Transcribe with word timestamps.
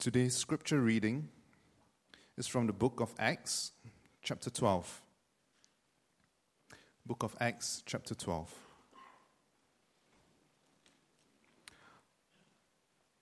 Today's 0.00 0.34
scripture 0.34 0.80
reading 0.80 1.28
is 2.38 2.46
from 2.46 2.66
the 2.66 2.72
book 2.72 3.00
of 3.00 3.12
Acts, 3.18 3.72
chapter 4.22 4.48
12. 4.48 5.02
Book 7.04 7.22
of 7.22 7.36
Acts, 7.38 7.82
chapter 7.84 8.14
12. 8.14 8.50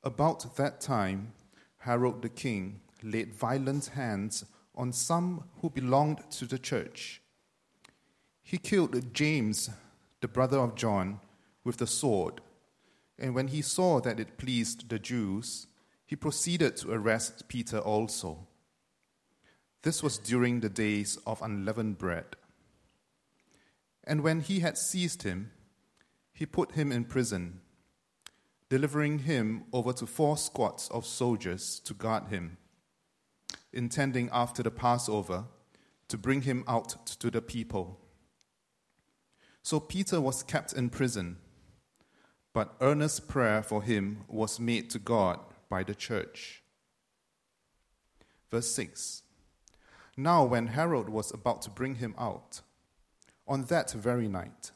About 0.04 0.54
that 0.54 0.80
time, 0.80 1.32
Herod 1.79 2.22
the 2.22 2.29
king 2.29 2.80
laid 3.02 3.34
violent 3.34 3.86
hands 3.86 4.45
on 4.76 4.92
some 4.92 5.42
who 5.60 5.70
belonged 5.70 6.30
to 6.30 6.46
the 6.46 6.60
church. 6.60 7.20
He 8.40 8.56
killed 8.56 9.12
James, 9.12 9.68
the 10.20 10.29
brother 10.29 10.58
of 10.58 10.76
John, 10.76 11.18
with 11.64 11.79
the 11.79 11.88
sword, 11.88 12.40
and 13.18 13.34
when 13.34 13.48
he 13.48 13.62
saw 13.62 14.00
that 14.02 14.20
it 14.20 14.38
pleased 14.38 14.88
the 14.88 15.00
Jews, 15.00 15.66
he 16.09 16.16
proceeded 16.16 16.75
to 16.75 16.91
arrest 16.91 17.48
Peter 17.48 17.78
also. 17.78 18.46
This 19.83 20.02
was 20.02 20.16
during 20.16 20.60
the 20.60 20.70
days 20.70 21.19
of 21.27 21.42
unleavened 21.42 21.98
bread. 21.98 22.24
And 24.05 24.23
when 24.23 24.41
he 24.41 24.60
had 24.60 24.78
seized 24.78 25.24
him, 25.24 25.50
he 26.33 26.47
put 26.47 26.73
him 26.73 26.91
in 26.92 27.05
prison, 27.05 27.60
delivering 28.70 29.19
him 29.20 29.64
over 29.70 29.92
to 29.92 30.06
four 30.06 30.38
squads 30.38 30.88
of 30.88 31.05
soldiers 31.05 31.78
to 31.80 31.92
guard 31.92 32.28
him, 32.28 32.56
intending 33.75 34.30
after 34.33 34.62
the 34.62 34.70
Passover 34.70 35.45
to 36.09 36.16
bring 36.16 36.41
him 36.41 36.64
out 36.66 37.06
to 37.20 37.30
the 37.30 37.42
people. 37.42 38.00
So 39.62 39.78
Peter 39.78 40.22
was 40.22 40.42
kept 40.42 40.72
in 40.72 40.88
prison, 40.88 41.36
but 42.55 42.77
earnest 42.80 43.28
prayer 43.28 43.62
for 43.62 43.83
him 43.83 44.25
was 44.27 44.59
made 44.59 44.88
to 44.88 44.98
God 44.98 45.41
by 45.68 45.82
the 45.82 45.95
church. 45.95 46.62
Verse 48.50 48.70
6 48.72 49.22
Now, 50.16 50.44
when 50.44 50.69
Herod 50.69 51.08
was 51.08 51.33
about 51.33 51.62
to 51.62 51.70
bring 51.70 51.97
him 51.97 52.14
out, 52.19 52.62
on 53.47 53.64
that 53.64 53.92
very 53.92 54.28
night, 54.28 54.72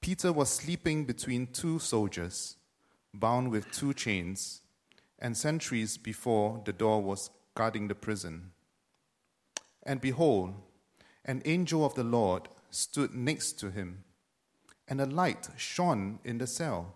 Peter 0.00 0.32
was 0.32 0.50
sleeping 0.50 1.04
between 1.04 1.46
two 1.46 1.78
soldiers, 1.78 2.56
bound 3.12 3.50
with 3.50 3.70
two 3.72 3.94
chains, 3.94 4.62
and 5.18 5.36
sentries 5.36 5.96
before 5.96 6.60
the 6.64 6.72
door 6.72 7.02
was 7.02 7.30
guarding 7.54 7.88
the 7.88 7.94
prison. 7.94 8.50
And 9.82 10.00
behold, 10.00 10.54
an 11.24 11.42
angel 11.44 11.84
of 11.84 11.94
the 11.94 12.04
Lord 12.04 12.48
stood 12.70 13.14
next 13.14 13.52
to 13.60 13.70
him, 13.70 14.04
and 14.88 15.00
a 15.00 15.06
light 15.06 15.48
shone 15.56 16.18
in 16.24 16.38
the 16.38 16.46
cell. 16.46 16.94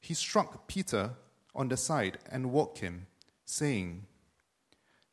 He 0.00 0.14
struck 0.14 0.68
Peter 0.68 1.16
on 1.58 1.68
the 1.68 1.76
side 1.76 2.18
and 2.30 2.52
woke 2.52 2.78
him, 2.78 3.08
saying, 3.44 4.06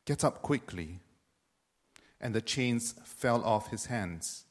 Get 0.05 0.23
up 0.23 0.43
quickly. 0.43 0.99
And 2.21 2.33
the 2.33 2.41
chains 2.41 2.93
fell 3.03 3.43
off 3.43 3.71
his 3.71 3.87
hands. 3.87 4.45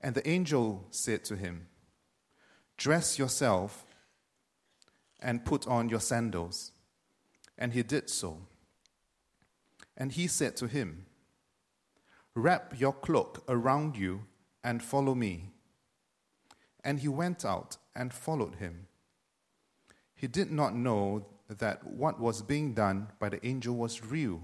And 0.00 0.14
the 0.14 0.28
angel 0.28 0.86
said 0.90 1.24
to 1.24 1.36
him, 1.36 1.68
Dress 2.76 3.18
yourself 3.18 3.86
and 5.18 5.44
put 5.44 5.66
on 5.66 5.88
your 5.88 6.00
sandals. 6.00 6.72
And 7.56 7.72
he 7.72 7.82
did 7.82 8.10
so. 8.10 8.42
And 9.96 10.12
he 10.12 10.26
said 10.26 10.56
to 10.58 10.66
him, 10.66 11.06
Wrap 12.34 12.78
your 12.78 12.92
cloak 12.92 13.42
around 13.48 13.96
you 13.96 14.24
and 14.62 14.82
follow 14.82 15.14
me. 15.14 15.52
And 16.84 17.00
he 17.00 17.08
went 17.08 17.46
out 17.46 17.78
and 17.94 18.12
followed 18.12 18.56
him. 18.56 18.88
He 20.16 20.26
did 20.26 20.50
not 20.50 20.74
know 20.74 21.26
that 21.48 21.86
what 21.86 22.18
was 22.18 22.42
being 22.42 22.72
done 22.72 23.08
by 23.20 23.28
the 23.28 23.46
angel 23.46 23.76
was 23.76 24.04
real, 24.04 24.42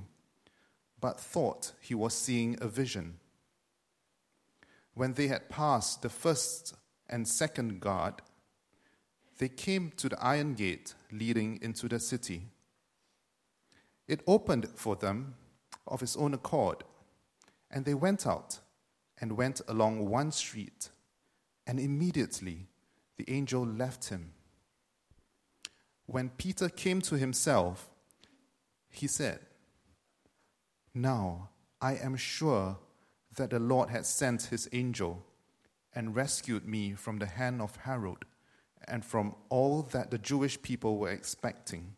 but 1.00 1.18
thought 1.18 1.72
he 1.80 1.94
was 1.94 2.14
seeing 2.14 2.58
a 2.60 2.68
vision. 2.68 3.18
When 4.94 5.14
they 5.14 5.28
had 5.28 5.48
passed 5.48 6.02
the 6.02 6.10
first 6.10 6.74
and 7.08 7.26
second 7.26 7.80
guard, 7.80 8.20
they 9.38 9.48
came 9.48 9.90
to 9.96 10.10
the 10.10 10.22
iron 10.22 10.54
gate 10.54 10.94
leading 11.10 11.58
into 11.62 11.88
the 11.88 11.98
city. 11.98 12.48
It 14.06 14.22
opened 14.26 14.68
for 14.76 14.94
them 14.94 15.34
of 15.86 16.02
its 16.02 16.16
own 16.16 16.34
accord, 16.34 16.84
and 17.70 17.86
they 17.86 17.94
went 17.94 18.26
out 18.26 18.58
and 19.18 19.38
went 19.38 19.62
along 19.66 20.08
one 20.08 20.32
street, 20.32 20.90
and 21.66 21.80
immediately 21.80 22.66
the 23.16 23.28
angel 23.30 23.64
left 23.64 24.10
him. 24.10 24.34
When 26.12 26.28
Peter 26.28 26.68
came 26.68 27.00
to 27.02 27.16
himself, 27.16 27.88
he 28.90 29.06
said, 29.06 29.38
Now 30.92 31.48
I 31.80 31.94
am 31.94 32.16
sure 32.16 32.76
that 33.36 33.48
the 33.48 33.58
Lord 33.58 33.88
had 33.88 34.04
sent 34.04 34.42
his 34.42 34.68
angel 34.72 35.24
and 35.94 36.14
rescued 36.14 36.68
me 36.68 36.92
from 36.92 37.18
the 37.18 37.24
hand 37.24 37.62
of 37.62 37.76
Herod 37.76 38.26
and 38.86 39.02
from 39.02 39.34
all 39.48 39.80
that 39.92 40.10
the 40.10 40.18
Jewish 40.18 40.60
people 40.60 40.98
were 40.98 41.08
expecting. 41.08 41.96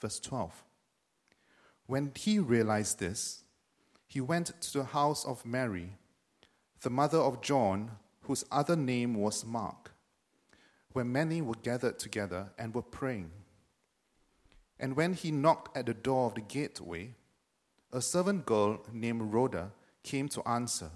Verse 0.00 0.20
12. 0.20 0.62
When 1.86 2.12
he 2.14 2.38
realized 2.38 3.00
this, 3.00 3.42
he 4.06 4.20
went 4.20 4.60
to 4.60 4.78
the 4.78 4.84
house 4.84 5.24
of 5.24 5.44
Mary, 5.44 5.94
the 6.82 6.90
mother 6.90 7.18
of 7.18 7.42
John, 7.42 7.96
whose 8.20 8.44
other 8.52 8.76
name 8.76 9.14
was 9.14 9.44
Mark 9.44 9.85
where 10.96 11.04
many 11.04 11.42
were 11.42 11.60
gathered 11.62 11.98
together 11.98 12.48
and 12.58 12.74
were 12.74 12.80
praying. 12.80 13.30
And 14.80 14.96
when 14.96 15.12
he 15.12 15.30
knocked 15.30 15.76
at 15.76 15.84
the 15.84 15.92
door 15.92 16.24
of 16.24 16.34
the 16.36 16.40
gateway, 16.40 17.10
a 17.92 18.00
servant 18.00 18.46
girl 18.46 18.82
named 18.90 19.34
Rhoda 19.34 19.72
came 20.02 20.26
to 20.30 20.48
answer. 20.48 20.88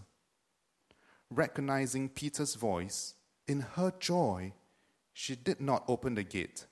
Recognizing 1.30 2.08
Peter's 2.08 2.54
voice, 2.54 3.12
in 3.46 3.60
her 3.60 3.92
joy, 4.00 4.54
she 5.12 5.36
did 5.36 5.60
not 5.60 5.84
open 5.86 6.14
the 6.14 6.24
gate, 6.24 6.64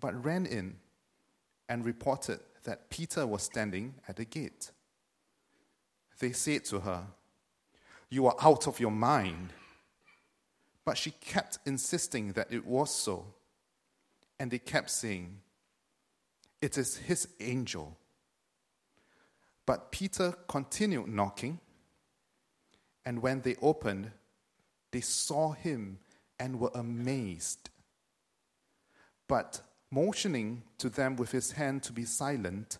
but 0.00 0.24
ran 0.24 0.46
in 0.46 0.76
and 1.68 1.84
reported 1.84 2.40
that 2.64 2.88
Peter 2.88 3.26
was 3.26 3.42
standing 3.42 3.96
at 4.08 4.16
the 4.16 4.24
gate. 4.24 4.70
They 6.20 6.32
said 6.32 6.64
to 6.66 6.80
her, 6.80 7.04
You 8.08 8.28
are 8.28 8.36
out 8.40 8.66
of 8.66 8.80
your 8.80 8.90
mind. 8.90 9.52
But 10.84 10.98
she 10.98 11.12
kept 11.12 11.58
insisting 11.64 12.32
that 12.32 12.52
it 12.52 12.66
was 12.66 12.92
so. 12.94 13.26
And 14.38 14.50
they 14.50 14.58
kept 14.58 14.90
saying, 14.90 15.40
It 16.60 16.76
is 16.76 16.96
his 16.96 17.28
angel. 17.40 17.96
But 19.64 19.92
Peter 19.92 20.34
continued 20.48 21.08
knocking. 21.08 21.60
And 23.04 23.22
when 23.22 23.40
they 23.40 23.56
opened, 23.62 24.10
they 24.90 25.00
saw 25.00 25.52
him 25.52 25.98
and 26.38 26.58
were 26.58 26.70
amazed. 26.74 27.70
But 29.28 29.62
motioning 29.90 30.62
to 30.78 30.88
them 30.88 31.16
with 31.16 31.30
his 31.30 31.52
hand 31.52 31.82
to 31.84 31.92
be 31.92 32.04
silent, 32.04 32.78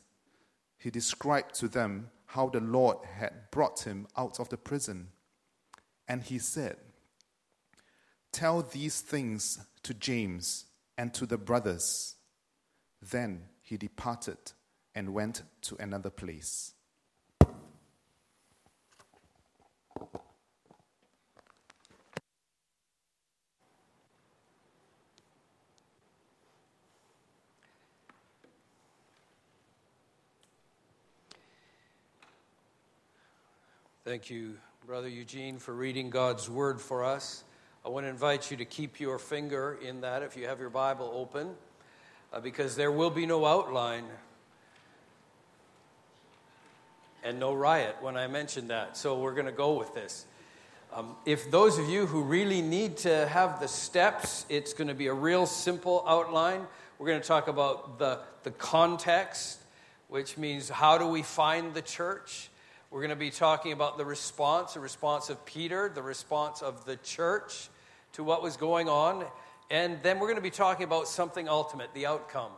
he 0.79 0.91
described 0.91 1.55
to 1.57 1.69
them 1.69 2.11
how 2.27 2.49
the 2.49 2.61
Lord 2.61 2.99
had 3.19 3.51
brought 3.51 3.81
him 3.81 4.07
out 4.17 4.41
of 4.41 4.49
the 4.49 4.57
prison. 4.57 5.09
And 6.09 6.23
he 6.23 6.39
said, 6.39 6.77
Tell 8.33 8.63
these 8.63 9.01
things 9.01 9.59
to 9.83 9.93
James 9.93 10.65
and 10.97 11.13
to 11.15 11.27
the 11.27 11.37
brothers. 11.37 12.17
Then 13.01 13.43
he 13.61 13.77
departed 13.77 14.39
and 14.95 15.13
went 15.13 15.43
to 15.63 15.77
another 15.79 16.11
place. 16.11 16.73
Thank 34.05 34.31
you, 34.31 34.57
Brother 34.85 35.09
Eugene, 35.09 35.59
for 35.59 35.73
reading 35.73 36.11
God's 36.11 36.51
word 36.51 36.81
for 36.81 37.05
us. 37.05 37.45
I 37.85 37.89
want 37.89 38.07
to 38.07 38.11
invite 38.11 38.49
you 38.49 38.57
to 38.59 38.65
keep 38.65 39.01
your 39.01 39.19
finger 39.19 39.77
in 39.83 40.03
that 40.03 40.23
if 40.23 40.37
you 40.37 40.47
have 40.47 40.61
your 40.61 40.71
Bible 40.71 41.11
open, 41.13 41.51
uh, 42.33 42.39
because 42.39 42.77
there 42.77 42.93
will 42.93 43.11
be 43.11 43.27
no 43.27 43.45
outline 43.45 44.05
and 47.25 47.41
no 47.41 47.53
riot 47.53 47.97
when 48.01 48.17
I 48.17 48.29
mention 48.29 48.69
that. 48.69 48.97
So 48.97 49.19
we're 49.19 49.35
going 49.35 49.47
to 49.47 49.53
go 49.53 49.73
with 49.73 49.95
this. 49.95 50.27
Um, 50.93 51.17
if 51.27 51.51
those 51.51 51.77
of 51.81 51.89
you 51.89 52.07
who 52.07 52.23
really 52.23 52.63
need 52.63 52.99
to 52.99 53.27
have 53.27 53.59
the 53.59 53.67
steps, 53.67 54.47
it's 54.49 54.73
going 54.75 54.89
to 54.89 54.95
be 54.95 55.09
a 55.09 55.15
real 55.15 55.47
simple 55.47 56.05
outline. 56.07 56.67
We're 57.01 57.09
going 57.09 57.21
to 57.21 57.27
talk 57.27 57.49
about 57.49 57.99
the, 57.99 58.21
the 58.45 58.53
context, 58.53 59.59
which 60.07 60.39
means 60.39 60.69
how 60.69 60.99
do 60.99 61.07
we 61.09 61.23
find 61.23 61.75
the 61.75 61.83
church? 61.83 62.49
We're 62.93 63.01
going 63.01 63.09
to 63.09 63.17
be 63.17 63.31
talking 63.31 63.73
about 63.73 63.97
the 63.97 64.05
response, 64.05 64.75
the 64.75 64.81
response 64.81 65.31
of 65.31 65.43
Peter, 65.47 65.91
the 65.95 66.03
response 66.03 66.61
of 66.61 66.85
the 66.85 66.97
church 66.97 67.71
to 68.13 68.23
what 68.23 68.43
was 68.43 68.59
going 68.59 68.87
on. 68.87 69.25
And 69.71 70.03
then 70.03 70.19
we're 70.19 70.27
going 70.27 70.37
to 70.37 70.43
be 70.43 70.51
talking 70.51 70.85
about 70.85 71.09
something 71.09 71.49
ultimate, 71.49 71.95
the 71.95 72.05
outcome. 72.05 72.51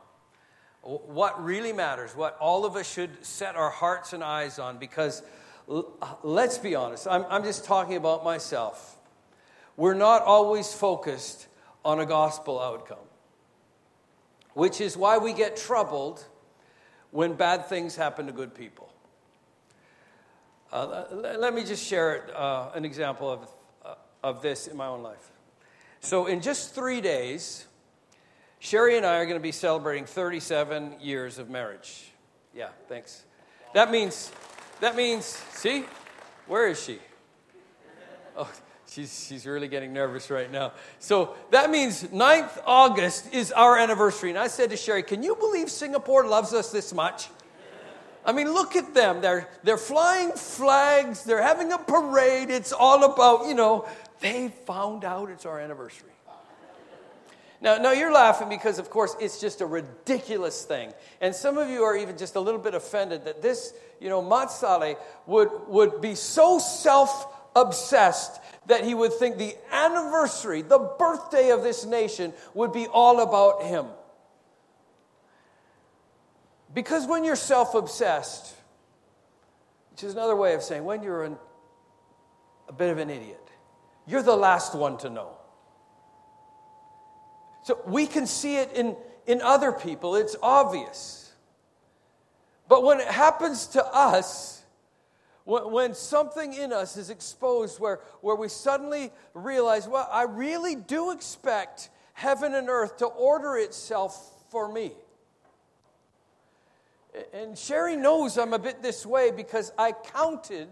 what 0.83 1.43
really 1.45 1.73
matters, 1.73 2.17
what 2.17 2.37
all 2.41 2.65
of 2.65 2.75
us 2.75 2.93
should 2.93 3.25
set 3.25 3.55
our 3.55 3.71
hearts 3.71 4.13
and 4.13 4.25
eyes 4.25 4.59
on, 4.59 4.79
because 4.79 5.23
let's 6.25 6.59
be 6.59 6.75
honest, 6.75 7.07
I'm, 7.09 7.25
I'm 7.31 7.45
just 7.45 7.65
talking 7.65 7.95
about 7.95 8.25
myself. 8.25 8.99
We're 9.77 9.95
not 9.95 10.23
always 10.23 10.75
focused 10.75 11.47
on 11.85 12.01
a 12.01 12.07
gospel 12.07 12.61
outcome, 12.61 13.07
which 14.55 14.81
is 14.81 14.97
why 14.97 15.19
we 15.19 15.33
get 15.33 15.57
troubled 15.57 16.25
when 17.13 17.35
bad 17.35 17.67
things 17.67 17.95
happen 17.95 18.27
to 18.27 18.33
good 18.33 18.53
people. 18.53 18.94
Uh, 20.75 21.05
let 21.39 21.55
me 21.55 21.63
just 21.63 21.87
share 21.87 22.27
uh, 22.35 22.73
an 22.75 22.85
example 22.85 23.31
of, 23.31 23.49
uh, 23.85 23.95
of 24.25 24.43
this 24.43 24.67
in 24.67 24.77
my 24.77 24.89
own 24.89 25.05
life. 25.05 25.31
So, 26.01 26.27
in 26.27 26.41
just 26.41 26.75
three 26.75 27.01
days, 27.01 27.65
Sherry 28.59 28.97
and 28.97 29.07
I 29.07 29.19
are 29.19 29.25
going 29.25 29.39
to 29.39 29.43
be 29.43 29.53
celebrating 29.53 30.05
37 30.05 30.97
years 31.01 31.39
of 31.39 31.49
marriage. 31.49 32.11
Yeah, 32.53 32.71
thanks. 32.89 33.23
That 33.73 33.93
means, 33.93 34.33
that 34.81 34.97
means, 34.97 35.25
see, 35.53 35.85
where 36.49 36.67
is 36.67 36.83
she? 36.83 36.99
Oh, 38.37 38.51
she's, 38.89 39.27
she's 39.29 39.47
really 39.47 39.69
getting 39.69 39.93
nervous 39.93 40.29
right 40.29 40.51
now. 40.51 40.73
So 40.99 41.37
that 41.53 41.71
means 41.71 42.03
9th 42.03 42.61
August 42.67 43.33
is 43.33 43.53
our 43.53 43.79
anniversary. 43.79 44.31
And 44.31 44.39
I 44.41 44.49
said 44.49 44.71
to 44.71 44.77
Sherry, 44.77 45.05
Can 45.05 45.23
you 45.23 45.37
believe 45.37 45.71
Singapore 45.71 46.27
loves 46.27 46.53
us 46.53 46.73
this 46.73 46.93
much? 46.93 47.29
I 48.25 48.33
mean, 48.33 48.53
look 48.53 48.75
at 48.75 48.95
them. 48.95 49.21
They're, 49.21 49.49
they're 49.63 49.77
flying 49.77 50.33
flags, 50.33 51.25
they're 51.25 51.43
having 51.43 51.73
a 51.73 51.79
parade. 51.79 52.51
It's 52.51 52.73
all 52.73 53.05
about, 53.05 53.47
you 53.47 53.55
know, 53.55 53.87
they 54.21 54.49
found 54.67 55.05
out 55.05 55.31
it's 55.31 55.45
our 55.45 55.61
anniversary. 55.61 56.09
Now, 57.61 57.79
now 57.79 57.93
you're 57.93 58.13
laughing 58.13 58.51
because, 58.51 58.79
of 58.79 58.91
course, 58.91 59.17
it's 59.19 59.41
just 59.41 59.63
a 59.63 59.67
ridiculous 59.67 60.65
thing. 60.65 60.93
And 61.23 61.35
some 61.35 61.57
of 61.57 61.71
you 61.71 61.83
are 61.83 61.97
even 61.97 62.19
just 62.19 62.37
a 62.37 62.41
little 62.41 62.61
bit 62.61 62.75
offended 62.75 63.25
that 63.25 63.41
this, 63.41 63.73
you 64.01 64.11
know, 64.11 64.21
Mat 64.21 64.49
Salleh 64.49 64.97
would, 65.27 65.49
would 65.69 66.01
be 66.03 66.15
so 66.15 66.59
self 66.59 67.27
obsessed 67.57 68.41
that 68.67 68.85
he 68.85 68.95
would 68.95 69.15
think 69.15 69.39
the 69.39 69.57
anniversary, 69.73 70.61
the 70.61 70.79
birthday 70.79 71.51
of 71.51 71.63
this 71.63 71.87
nation, 71.87 72.33
would 72.53 72.73
be 72.73 72.87
all 72.87 73.21
about 73.21 73.63
him. 73.63 73.87
Because 76.75 77.07
when 77.07 77.25
you're 77.25 77.37
self 77.37 77.75
obsessed, 77.75 78.55
which 79.93 80.03
is 80.03 80.13
another 80.13 80.35
way 80.35 80.55
of 80.55 80.63
saying 80.63 80.85
when 80.85 81.03
you're 81.05 81.23
an, 81.23 81.37
a 82.69 82.73
bit 82.73 82.91
of 82.91 82.99
an 82.99 83.11
idiot, 83.11 83.49
you're 84.07 84.23
the 84.23 84.37
last 84.37 84.75
one 84.75 84.99
to 84.99 85.09
know. 85.09 85.37
So 87.63 87.81
we 87.87 88.07
can 88.07 88.27
see 88.27 88.57
it 88.57 88.73
in, 88.75 88.97
in 89.27 89.41
other 89.41 89.73
people, 89.73 90.17
it's 90.17 90.37
obvious. 90.43 91.33
But 92.69 92.83
when 92.83 92.99
it 92.99 93.07
happens 93.07 93.69
to 93.69 93.87
us, 93.87 94.63
when, 95.45 95.71
when 95.71 95.95
something 95.95 96.53
in 96.55 96.73
us 96.73 96.97
is 96.97 97.09
exposed 97.09 97.79
where, 97.79 98.01
where 98.21 98.35
we 98.37 98.49
suddenly 98.49 99.13
realize, 99.33 99.87
well, 99.87 100.09
I 100.11 100.25
really 100.25 100.75
do 100.75 101.13
expect 101.13 101.89
heaven 102.15 102.55
and 102.55 102.69
earth 102.69 102.99
to 102.99 103.07
order 103.07 103.57
itself 103.57 104.45
for 104.51 104.71
me. 104.71 104.93
And 107.33 107.57
Sherry 107.57 107.97
knows 107.97 108.39
I'm 108.39 108.53
a 108.53 108.59
bit 108.59 108.83
this 108.83 109.07
way 109.07 109.31
because 109.31 109.73
I 109.79 109.93
counted 109.93 110.69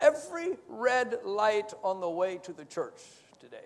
every 0.00 0.56
red 0.68 1.20
light 1.24 1.72
on 1.82 2.00
the 2.00 2.10
way 2.10 2.38
to 2.38 2.52
the 2.52 2.64
church 2.64 3.00
today. 3.40 3.56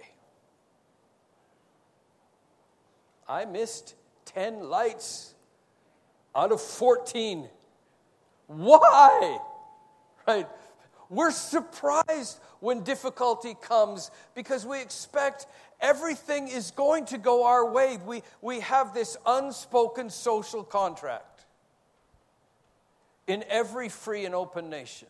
I 3.28 3.44
missed 3.44 3.94
10 4.26 4.68
lights 4.68 5.34
out 6.34 6.52
of 6.52 6.60
14. 6.60 7.48
Why? 8.46 9.38
Right? 10.28 10.46
We're 11.08 11.30
surprised 11.30 12.38
when 12.60 12.82
difficulty 12.82 13.56
comes 13.60 14.10
because 14.34 14.66
we 14.66 14.80
expect 14.80 15.46
everything 15.80 16.48
is 16.48 16.70
going 16.72 17.06
to 17.06 17.18
go 17.18 17.46
our 17.46 17.68
way. 17.70 17.98
We, 18.04 18.22
we 18.42 18.60
have 18.60 18.92
this 18.92 19.16
unspoken 19.24 20.10
social 20.10 20.64
contract 20.64 21.35
in 23.26 23.44
every 23.48 23.88
free 23.88 24.24
and 24.24 24.34
open 24.34 24.70
nation, 24.70 25.08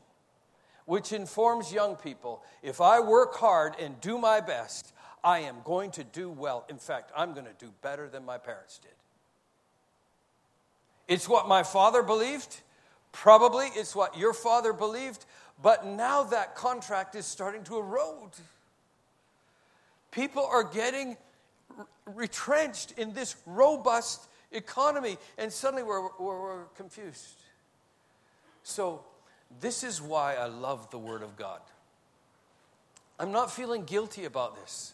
which 0.84 1.12
informs 1.12 1.72
young 1.72 1.96
people 1.96 2.42
if 2.62 2.80
I 2.80 3.00
work 3.00 3.34
hard 3.34 3.74
and 3.78 4.00
do 4.00 4.18
my 4.18 4.40
best, 4.40 4.92
I 5.22 5.40
am 5.40 5.56
going 5.64 5.90
to 5.92 6.04
do 6.04 6.30
well. 6.30 6.64
In 6.68 6.78
fact, 6.78 7.10
I'm 7.16 7.32
going 7.32 7.46
to 7.46 7.64
do 7.64 7.72
better 7.82 8.08
than 8.08 8.24
my 8.24 8.38
parents 8.38 8.78
did. 8.78 8.92
It's 11.08 11.28
what 11.28 11.48
my 11.48 11.62
father 11.62 12.02
believed. 12.02 12.60
Probably 13.12 13.66
it's 13.74 13.94
what 13.94 14.16
your 14.16 14.32
father 14.32 14.72
believed. 14.72 15.24
But 15.62 15.86
now 15.86 16.24
that 16.24 16.54
contract 16.54 17.14
is 17.14 17.26
starting 17.26 17.64
to 17.64 17.78
erode. 17.78 18.32
People 20.10 20.46
are 20.46 20.64
getting 20.64 21.16
retrenched 22.06 22.92
in 22.92 23.12
this 23.12 23.36
robust 23.46 24.28
economy, 24.52 25.18
and 25.38 25.52
suddenly 25.52 25.82
we're, 25.82 26.02
we're, 26.18 26.40
we're 26.40 26.64
confused. 26.76 27.36
So, 28.68 29.04
this 29.60 29.84
is 29.84 30.02
why 30.02 30.34
I 30.34 30.46
love 30.46 30.90
the 30.90 30.98
Word 30.98 31.22
of 31.22 31.36
God. 31.36 31.60
I'm 33.16 33.30
not 33.30 33.52
feeling 33.52 33.84
guilty 33.84 34.24
about 34.24 34.56
this. 34.60 34.92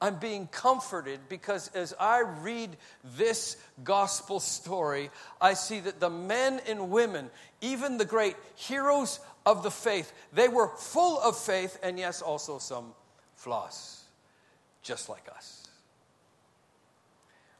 I'm 0.00 0.20
being 0.20 0.46
comforted 0.46 1.18
because 1.28 1.66
as 1.74 1.92
I 1.98 2.20
read 2.20 2.76
this 3.16 3.56
gospel 3.82 4.38
story, 4.38 5.10
I 5.40 5.54
see 5.54 5.80
that 5.80 5.98
the 5.98 6.08
men 6.08 6.60
and 6.68 6.90
women, 6.92 7.28
even 7.60 7.98
the 7.98 8.04
great 8.04 8.36
heroes 8.54 9.18
of 9.44 9.64
the 9.64 9.70
faith, 9.72 10.12
they 10.32 10.46
were 10.46 10.68
full 10.68 11.20
of 11.20 11.36
faith 11.36 11.76
and, 11.82 11.98
yes, 11.98 12.22
also 12.22 12.58
some 12.58 12.94
flaws, 13.34 14.04
just 14.84 15.08
like 15.08 15.28
us. 15.34 15.66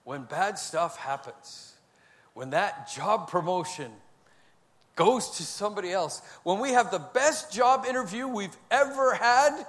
When 0.05 0.23
bad 0.23 0.57
stuff 0.57 0.97
happens, 0.97 1.75
when 2.33 2.51
that 2.51 2.89
job 2.89 3.29
promotion 3.29 3.91
goes 4.99 5.31
to 5.37 5.45
somebody 5.45 5.93
else, 5.93 6.21
when 6.43 6.59
we 6.59 6.73
have 6.73 6.91
the 6.91 6.99
best 6.99 7.53
job 7.53 7.87
interview 7.89 8.27
we've 8.27 8.57
ever 8.69 9.15
had, 9.15 9.65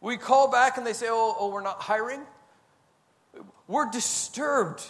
we 0.00 0.16
call 0.16 0.50
back 0.50 0.76
and 0.76 0.84
they 0.84 0.92
say, 0.92 1.06
oh, 1.08 1.36
oh, 1.38 1.50
we're 1.50 1.62
not 1.62 1.80
hiring. 1.80 2.20
We're 3.68 3.88
disturbed 3.88 4.82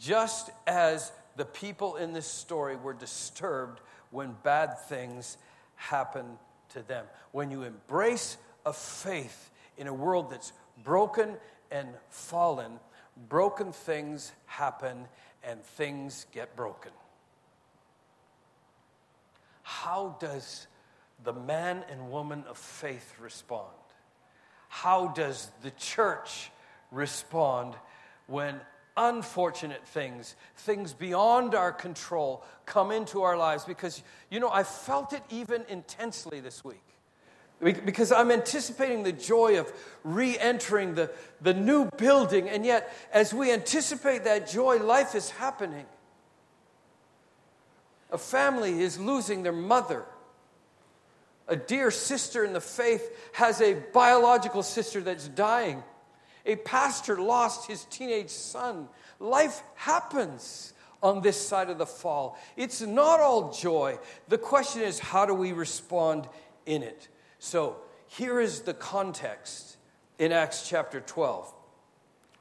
just 0.00 0.50
as 0.66 1.12
the 1.36 1.44
people 1.44 1.96
in 1.96 2.12
this 2.12 2.26
story 2.26 2.74
were 2.74 2.92
disturbed 2.92 3.80
when 4.10 4.34
bad 4.42 4.76
things 4.88 5.38
happen 5.76 6.26
to 6.70 6.82
them. 6.82 7.04
When 7.30 7.52
you 7.52 7.62
embrace 7.62 8.38
a 8.66 8.72
faith 8.72 9.50
in 9.78 9.86
a 9.86 9.94
world 9.94 10.32
that's 10.32 10.52
broken 10.82 11.36
and 11.70 11.86
fallen, 12.08 12.80
broken 13.28 13.70
things 13.72 14.32
happen 14.46 15.06
and 15.44 15.62
things 15.62 16.26
get 16.32 16.56
broken. 16.56 16.90
How 19.70 20.16
does 20.20 20.66
the 21.22 21.32
man 21.32 21.84
and 21.90 22.10
woman 22.10 22.44
of 22.48 22.58
faith 22.58 23.14
respond? 23.20 23.68
how 24.70 25.08
does 25.08 25.50
the 25.62 25.72
church 25.72 26.50
respond 26.92 27.74
when 28.28 28.60
unfortunate 28.96 29.84
things, 29.84 30.36
things 30.58 30.94
beyond 30.94 31.56
our 31.56 31.72
control, 31.72 32.44
come 32.66 32.92
into 32.92 33.22
our 33.22 33.36
lives? 33.36 33.64
Because, 33.64 34.00
you 34.30 34.38
know, 34.38 34.48
I 34.48 34.62
felt 34.62 35.12
it 35.12 35.24
even 35.28 35.64
intensely 35.68 36.38
this 36.38 36.64
week. 36.64 36.84
Because 37.60 38.12
I'm 38.12 38.30
anticipating 38.30 39.02
the 39.02 39.12
joy 39.12 39.58
of 39.58 39.70
re 40.04 40.38
entering 40.38 40.94
the, 40.94 41.10
the 41.42 41.52
new 41.52 41.90
building, 41.98 42.48
and 42.48 42.64
yet, 42.64 42.90
as 43.12 43.34
we 43.34 43.52
anticipate 43.52 44.24
that 44.24 44.48
joy, 44.48 44.78
life 44.78 45.16
is 45.16 45.30
happening. 45.30 45.84
A 48.12 48.18
family 48.18 48.80
is 48.80 48.98
losing 48.98 49.42
their 49.42 49.52
mother 49.52 50.04
a 51.50 51.56
dear 51.56 51.90
sister 51.90 52.44
in 52.44 52.52
the 52.52 52.60
faith 52.60 53.10
has 53.32 53.60
a 53.60 53.74
biological 53.92 54.62
sister 54.62 55.00
that's 55.00 55.26
dying. 55.26 55.82
A 56.46 56.54
pastor 56.54 57.20
lost 57.20 57.66
his 57.66 57.84
teenage 57.86 58.30
son. 58.30 58.88
Life 59.18 59.60
happens 59.74 60.72
on 61.02 61.22
this 61.22 61.36
side 61.36 61.68
of 61.68 61.76
the 61.76 61.86
fall. 61.86 62.38
It's 62.56 62.80
not 62.80 63.18
all 63.18 63.52
joy. 63.52 63.98
The 64.28 64.38
question 64.38 64.82
is, 64.82 65.00
how 65.00 65.26
do 65.26 65.34
we 65.34 65.50
respond 65.52 66.28
in 66.66 66.84
it? 66.84 67.08
So, 67.40 67.78
here 68.06 68.40
is 68.40 68.60
the 68.60 68.74
context 68.74 69.76
in 70.20 70.30
Acts 70.30 70.68
chapter 70.68 71.00
12. 71.00 71.52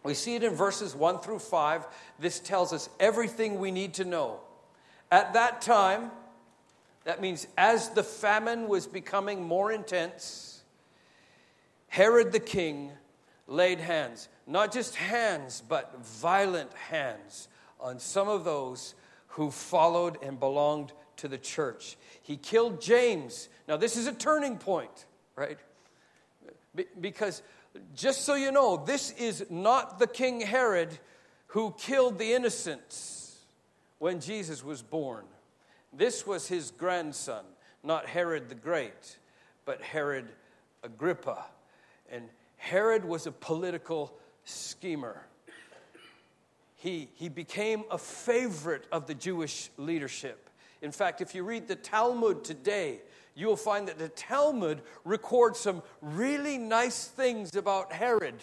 We 0.04 0.14
see 0.14 0.36
it 0.36 0.44
in 0.44 0.54
verses 0.54 0.96
1 0.96 1.20
through 1.20 1.40
5. 1.40 1.88
This 2.20 2.40
tells 2.40 2.74
us 2.74 2.90
everything 3.00 3.60
we 3.60 3.72
need 3.72 3.96
to 3.96 4.06
know. 4.06 4.40
At 5.12 5.34
that 5.34 5.62
time, 5.62 6.12
that 7.04 7.22
means 7.22 7.48
as 7.58 7.90
the 7.90 8.04
famine 8.04 8.68
was 8.68 8.86
becoming 8.86 9.44
more 9.44 9.72
intense, 9.72 10.64
Herod 11.88 12.32
the 12.32 12.40
king 12.40 12.92
laid 13.48 13.80
hands, 13.80 14.30
not 14.46 14.72
just 14.72 14.96
hands, 14.96 15.64
but 15.68 16.06
violent 16.06 16.72
hands, 16.74 17.48
on 17.80 18.00
some 18.00 18.28
of 18.28 18.44
those 18.44 18.94
who 19.30 19.50
followed 19.50 20.18
and 20.22 20.40
belonged 20.40 20.92
to 21.18 21.28
the 21.28 21.38
church. 21.38 21.98
He 22.22 22.38
killed 22.38 22.82
James. 22.82 23.50
Now, 23.68 23.78
this 23.78 23.98
is 23.98 24.06
a 24.06 24.14
turning 24.14 24.58
point, 24.58 25.06
right? 25.36 25.58
Be- 26.76 26.86
because 27.00 27.42
just 27.96 28.22
so 28.22 28.36
you 28.36 28.52
know, 28.52 28.84
this 28.86 29.12
is 29.12 29.46
not 29.50 29.98
the 29.98 30.08
King 30.08 30.42
Herod 30.42 31.00
who 31.48 31.74
killed 31.78 32.20
the 32.20 32.34
innocents 32.34 33.19
when 34.00 34.20
Jesus 34.20 34.64
was 34.64 34.82
born. 34.82 35.26
This 35.94 36.26
was 36.26 36.48
his 36.48 36.72
grandson, 36.72 37.44
not 37.84 38.06
Herod 38.06 38.50
the 38.50 38.56
Great, 38.56 39.18
but 39.66 39.82
Herod 39.82 40.28
Agrippa. 40.84 41.46
And 42.12 42.30
Herod 42.58 43.06
was 43.06 43.28
a 43.28 43.32
political 43.32 44.14
schemer. 44.44 45.26
He, 46.76 47.10
he 47.16 47.30
became 47.30 47.84
a 47.92 47.98
favorite 47.98 48.86
of 48.92 49.06
the 49.06 49.14
Jewish 49.14 49.70
leadership. 49.78 50.50
In 50.82 50.92
fact, 50.92 51.20
if 51.20 51.36
you 51.36 51.44
read 51.44 51.68
the 51.68 51.76
Talmud 51.76 52.44
today, 52.44 53.02
you 53.36 53.48
will 53.48 53.58
find 53.58 53.88
that 53.88 53.98
the 53.98 54.10
Talmud 54.10 54.82
records 55.04 55.60
some 55.60 55.82
really 56.02 56.58
nice 56.58 57.06
things 57.08 57.56
about 57.56 57.92
Herod. 57.92 58.36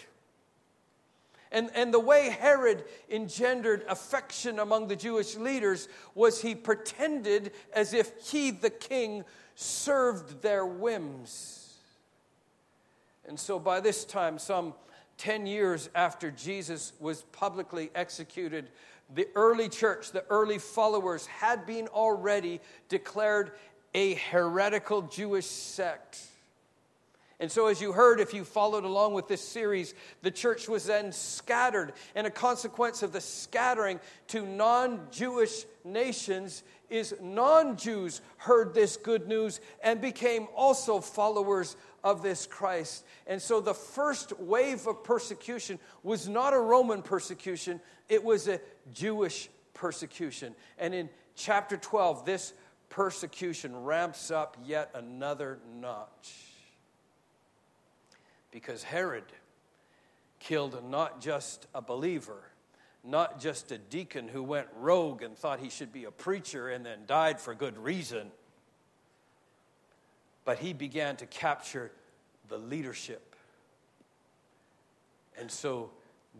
And, 1.52 1.70
and 1.74 1.94
the 1.94 2.00
way 2.00 2.30
Herod 2.30 2.84
engendered 3.10 3.84
affection 3.88 4.58
among 4.58 4.88
the 4.88 4.96
Jewish 4.96 5.36
leaders 5.36 5.88
was 6.14 6.42
he 6.42 6.54
pretended 6.54 7.52
as 7.72 7.94
if 7.94 8.12
he, 8.30 8.50
the 8.50 8.70
king, 8.70 9.24
served 9.54 10.42
their 10.42 10.66
whims. 10.66 11.74
And 13.26 13.38
so 13.38 13.58
by 13.58 13.80
this 13.80 14.04
time, 14.04 14.38
some 14.38 14.74
10 15.18 15.46
years 15.46 15.88
after 15.94 16.30
Jesus 16.30 16.92
was 17.00 17.22
publicly 17.32 17.90
executed, 17.94 18.68
the 19.14 19.28
early 19.34 19.68
church, 19.68 20.10
the 20.10 20.24
early 20.30 20.58
followers, 20.58 21.26
had 21.26 21.64
been 21.64 21.88
already 21.88 22.60
declared 22.88 23.52
a 23.94 24.14
heretical 24.14 25.02
Jewish 25.02 25.46
sect. 25.46 26.20
And 27.38 27.52
so, 27.52 27.66
as 27.66 27.82
you 27.82 27.92
heard, 27.92 28.18
if 28.18 28.32
you 28.32 28.44
followed 28.44 28.84
along 28.84 29.12
with 29.12 29.28
this 29.28 29.46
series, 29.46 29.94
the 30.22 30.30
church 30.30 30.70
was 30.70 30.86
then 30.86 31.12
scattered. 31.12 31.92
And 32.14 32.26
a 32.26 32.30
consequence 32.30 33.02
of 33.02 33.12
the 33.12 33.20
scattering 33.20 34.00
to 34.28 34.46
non 34.46 35.08
Jewish 35.10 35.66
nations 35.84 36.62
is 36.88 37.14
non 37.20 37.76
Jews 37.76 38.22
heard 38.38 38.72
this 38.72 38.96
good 38.96 39.28
news 39.28 39.60
and 39.82 40.00
became 40.00 40.48
also 40.56 41.00
followers 41.00 41.76
of 42.02 42.22
this 42.22 42.46
Christ. 42.46 43.04
And 43.26 43.42
so, 43.42 43.60
the 43.60 43.74
first 43.74 44.38
wave 44.40 44.86
of 44.86 45.04
persecution 45.04 45.78
was 46.02 46.26
not 46.26 46.54
a 46.54 46.58
Roman 46.58 47.02
persecution, 47.02 47.82
it 48.08 48.24
was 48.24 48.48
a 48.48 48.62
Jewish 48.94 49.50
persecution. 49.74 50.54
And 50.78 50.94
in 50.94 51.10
chapter 51.34 51.76
12, 51.76 52.24
this 52.24 52.54
persecution 52.88 53.84
ramps 53.84 54.30
up 54.30 54.56
yet 54.64 54.90
another 54.94 55.58
notch. 55.78 56.45
Because 58.56 58.82
Herod 58.84 59.24
killed 60.40 60.82
not 60.90 61.20
just 61.20 61.66
a 61.74 61.82
believer, 61.82 62.42
not 63.04 63.38
just 63.38 63.70
a 63.70 63.76
deacon 63.76 64.28
who 64.28 64.42
went 64.42 64.66
rogue 64.78 65.20
and 65.20 65.36
thought 65.36 65.60
he 65.60 65.68
should 65.68 65.92
be 65.92 66.04
a 66.04 66.10
preacher 66.10 66.70
and 66.70 66.86
then 66.86 67.00
died 67.06 67.38
for 67.38 67.54
good 67.54 67.76
reason, 67.76 68.30
but 70.46 70.56
he 70.56 70.72
began 70.72 71.16
to 71.16 71.26
capture 71.26 71.92
the 72.48 72.56
leadership. 72.56 73.36
And 75.38 75.50
so, 75.50 75.90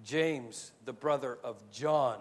James, 0.02 0.72
the 0.86 0.94
brother 0.94 1.36
of 1.44 1.70
John, 1.70 2.16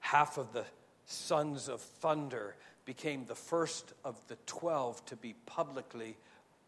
half 0.00 0.38
of 0.38 0.54
the 0.54 0.64
sons 1.04 1.68
of 1.68 1.82
thunder, 1.82 2.56
became 2.86 3.26
the 3.26 3.34
first 3.34 3.92
of 4.02 4.18
the 4.28 4.38
12 4.46 5.04
to 5.04 5.16
be 5.16 5.34
publicly 5.44 6.16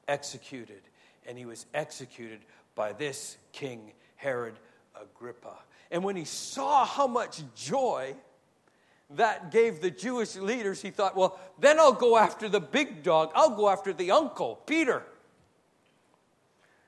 executed. 0.07 0.83
And 1.27 1.39
he 1.39 1.47
was 1.47 1.67
executed 1.75 2.41
by 2.75 2.93
this 2.93 3.37
king, 3.53 3.93
Herod 4.17 4.55
Agrippa. 5.01 5.57
And 5.91 6.05
when 6.05 6.17
he 6.17 6.25
saw 6.25 6.85
how 6.85 7.07
much 7.07 7.43
joy 7.55 8.15
that 9.11 9.51
gave 9.51 9.81
the 9.81 9.91
Jewish 9.91 10.37
leaders, 10.37 10.81
he 10.81 10.91
thought, 10.91 11.17
well, 11.17 11.39
then 11.59 11.81
I'll 11.81 11.93
go 11.93 12.17
after 12.17 12.49
the 12.49 12.61
big 12.61 13.03
dog. 13.03 13.33
I'll 13.35 13.57
go 13.57 13.69
after 13.69 13.93
the 13.93 14.13
uncle, 14.13 14.57
Peter. 14.67 15.03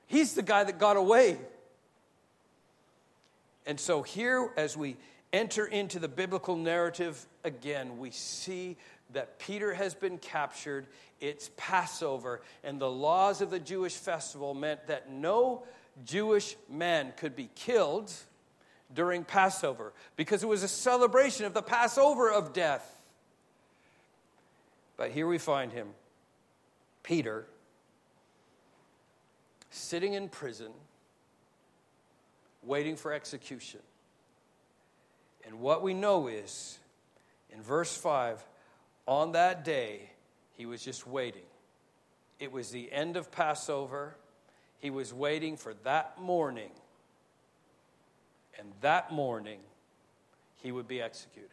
He's 0.07 0.33
the 0.33 0.41
guy 0.41 0.63
that 0.63 0.79
got 0.79 0.95
away. 0.95 1.37
And 3.65 3.79
so, 3.79 4.01
here, 4.01 4.51
as 4.57 4.75
we 4.77 4.97
enter 5.31 5.65
into 5.65 5.99
the 5.99 6.07
biblical 6.07 6.55
narrative 6.55 7.25
again, 7.43 7.97
we 7.97 8.11
see 8.11 8.77
that 9.11 9.39
Peter 9.39 9.73
has 9.73 9.93
been 9.93 10.17
captured. 10.17 10.87
It's 11.19 11.51
Passover, 11.57 12.41
and 12.63 12.79
the 12.79 12.89
laws 12.89 13.41
of 13.41 13.49
the 13.49 13.59
Jewish 13.59 13.95
festival 13.95 14.53
meant 14.53 14.87
that 14.87 15.11
no 15.11 15.63
Jewish 16.05 16.55
man 16.69 17.13
could 17.17 17.35
be 17.35 17.49
killed 17.55 18.11
during 18.93 19.23
Passover 19.23 19.93
because 20.15 20.43
it 20.43 20.47
was 20.47 20.63
a 20.63 20.67
celebration 20.67 21.45
of 21.45 21.53
the 21.53 21.61
Passover 21.61 22.31
of 22.31 22.53
death. 22.53 22.89
But 24.97 25.11
here 25.11 25.27
we 25.27 25.37
find 25.37 25.71
him, 25.71 25.89
Peter, 27.01 27.45
sitting 29.69 30.13
in 30.13 30.29
prison, 30.29 30.71
waiting 32.63 32.95
for 32.95 33.11
execution. 33.11 33.79
And 35.45 35.59
what 35.59 35.81
we 35.81 35.93
know 35.93 36.27
is, 36.27 36.77
in 37.49 37.61
verse 37.61 37.95
5, 37.97 38.43
on 39.07 39.33
that 39.33 39.65
day, 39.65 40.09
he 40.55 40.65
was 40.65 40.83
just 40.83 41.05
waiting. 41.05 41.45
It 42.39 42.51
was 42.51 42.71
the 42.71 42.91
end 42.91 43.17
of 43.17 43.31
Passover. 43.31 44.15
He 44.79 44.89
was 44.89 45.13
waiting 45.13 45.57
for 45.57 45.73
that 45.83 46.19
morning. 46.19 46.71
And 48.59 48.71
that 48.81 49.11
morning, 49.11 49.59
he 50.61 50.71
would 50.71 50.87
be 50.87 51.01
executed. 51.01 51.49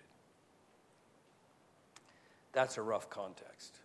That's 2.52 2.76
a 2.76 2.82
rough 2.82 3.08
context. 3.10 3.76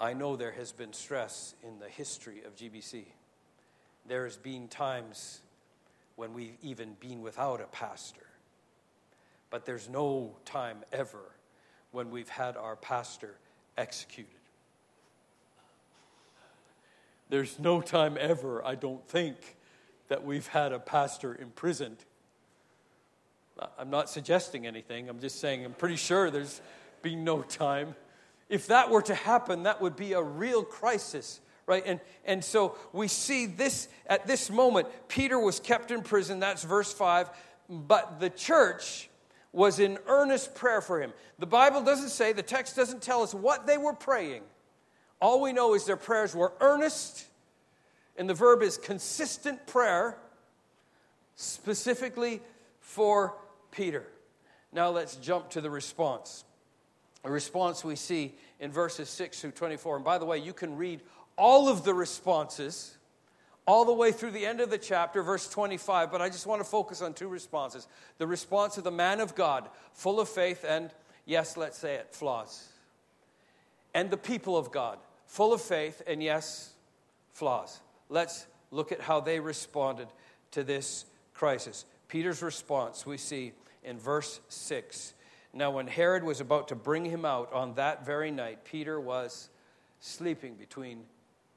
I 0.00 0.14
know 0.14 0.36
there 0.36 0.52
has 0.52 0.72
been 0.72 0.92
stress 0.92 1.54
in 1.62 1.78
the 1.78 1.88
history 1.88 2.42
of 2.44 2.56
GBC. 2.56 3.04
There 4.06 4.24
has 4.24 4.36
been 4.36 4.66
times 4.68 5.40
when 6.16 6.34
we've 6.34 6.56
even 6.60 6.96
been 6.98 7.22
without 7.22 7.60
a 7.60 7.66
pastor. 7.66 8.26
But 9.52 9.66
there's 9.66 9.86
no 9.86 10.34
time 10.46 10.78
ever 10.92 11.30
when 11.92 12.10
we've 12.10 12.30
had 12.30 12.56
our 12.56 12.74
pastor 12.74 13.36
executed. 13.76 14.32
There's 17.28 17.58
no 17.58 17.82
time 17.82 18.16
ever, 18.18 18.64
I 18.64 18.76
don't 18.76 19.06
think, 19.06 19.36
that 20.08 20.24
we've 20.24 20.46
had 20.46 20.72
a 20.72 20.78
pastor 20.78 21.36
imprisoned. 21.38 21.98
I'm 23.78 23.90
not 23.90 24.08
suggesting 24.08 24.66
anything. 24.66 25.10
I'm 25.10 25.20
just 25.20 25.38
saying 25.38 25.66
I'm 25.66 25.74
pretty 25.74 25.96
sure 25.96 26.30
there's 26.30 26.62
been 27.02 27.22
no 27.22 27.42
time. 27.42 27.94
If 28.48 28.68
that 28.68 28.88
were 28.88 29.02
to 29.02 29.14
happen, 29.14 29.64
that 29.64 29.82
would 29.82 29.96
be 29.96 30.14
a 30.14 30.22
real 30.22 30.64
crisis, 30.64 31.42
right? 31.66 31.82
And, 31.84 32.00
and 32.24 32.42
so 32.42 32.76
we 32.94 33.06
see 33.06 33.44
this 33.44 33.88
at 34.06 34.26
this 34.26 34.50
moment. 34.50 34.88
Peter 35.08 35.38
was 35.38 35.60
kept 35.60 35.90
in 35.90 36.00
prison, 36.00 36.40
that's 36.40 36.64
verse 36.64 36.92
5. 36.92 37.28
But 37.68 38.18
the 38.18 38.30
church 38.30 39.10
was 39.52 39.78
in 39.78 39.98
earnest 40.06 40.54
prayer 40.54 40.80
for 40.80 41.00
him. 41.00 41.12
The 41.38 41.46
Bible 41.46 41.82
doesn't 41.82 42.08
say, 42.08 42.32
the 42.32 42.42
text 42.42 42.74
doesn't 42.74 43.02
tell 43.02 43.22
us 43.22 43.34
what 43.34 43.66
they 43.66 43.76
were 43.76 43.92
praying. 43.92 44.42
All 45.20 45.40
we 45.40 45.52
know 45.52 45.74
is 45.74 45.84
their 45.84 45.96
prayers 45.96 46.34
were 46.34 46.52
earnest, 46.60 47.26
and 48.16 48.28
the 48.28 48.34
verb 48.34 48.62
is 48.62 48.78
consistent 48.78 49.66
prayer, 49.66 50.16
specifically 51.36 52.40
for 52.80 53.34
Peter. 53.70 54.04
Now 54.72 54.90
let's 54.90 55.16
jump 55.16 55.50
to 55.50 55.60
the 55.60 55.70
response. 55.70 56.44
A 57.24 57.30
response 57.30 57.84
we 57.84 57.94
see 57.94 58.34
in 58.58 58.72
verses 58.72 59.08
6 59.10 59.40
through 59.40 59.52
24. 59.52 59.96
And 59.96 60.04
by 60.04 60.18
the 60.18 60.24
way, 60.24 60.38
you 60.38 60.52
can 60.52 60.76
read 60.76 61.02
all 61.36 61.68
of 61.68 61.84
the 61.84 61.94
responses 61.94 62.96
all 63.66 63.84
the 63.84 63.92
way 63.92 64.10
through 64.10 64.32
the 64.32 64.44
end 64.44 64.60
of 64.60 64.70
the 64.70 64.78
chapter, 64.78 65.22
verse 65.22 65.48
25, 65.48 66.10
but 66.10 66.20
I 66.20 66.28
just 66.28 66.46
want 66.46 66.60
to 66.60 66.68
focus 66.68 67.00
on 67.00 67.14
two 67.14 67.28
responses. 67.28 67.86
The 68.18 68.26
response 68.26 68.76
of 68.76 68.84
the 68.84 68.90
man 68.90 69.20
of 69.20 69.34
God, 69.34 69.68
full 69.92 70.20
of 70.20 70.28
faith 70.28 70.64
and, 70.68 70.90
yes, 71.26 71.56
let's 71.56 71.78
say 71.78 71.94
it, 71.94 72.08
flaws. 72.10 72.68
And 73.94 74.10
the 74.10 74.16
people 74.16 74.56
of 74.56 74.72
God, 74.72 74.98
full 75.26 75.52
of 75.52 75.60
faith 75.60 76.02
and, 76.06 76.22
yes, 76.22 76.72
flaws. 77.30 77.80
Let's 78.08 78.46
look 78.70 78.90
at 78.90 79.00
how 79.00 79.20
they 79.20 79.38
responded 79.38 80.08
to 80.52 80.64
this 80.64 81.04
crisis. 81.34 81.84
Peter's 82.08 82.42
response 82.42 83.06
we 83.06 83.16
see 83.16 83.52
in 83.84 83.98
verse 83.98 84.40
6. 84.48 85.14
Now, 85.54 85.70
when 85.70 85.86
Herod 85.86 86.24
was 86.24 86.40
about 86.40 86.68
to 86.68 86.74
bring 86.74 87.04
him 87.04 87.24
out 87.24 87.52
on 87.52 87.74
that 87.74 88.06
very 88.06 88.30
night, 88.30 88.64
Peter 88.64 88.98
was 88.98 89.50
sleeping 90.00 90.54
between 90.54 91.04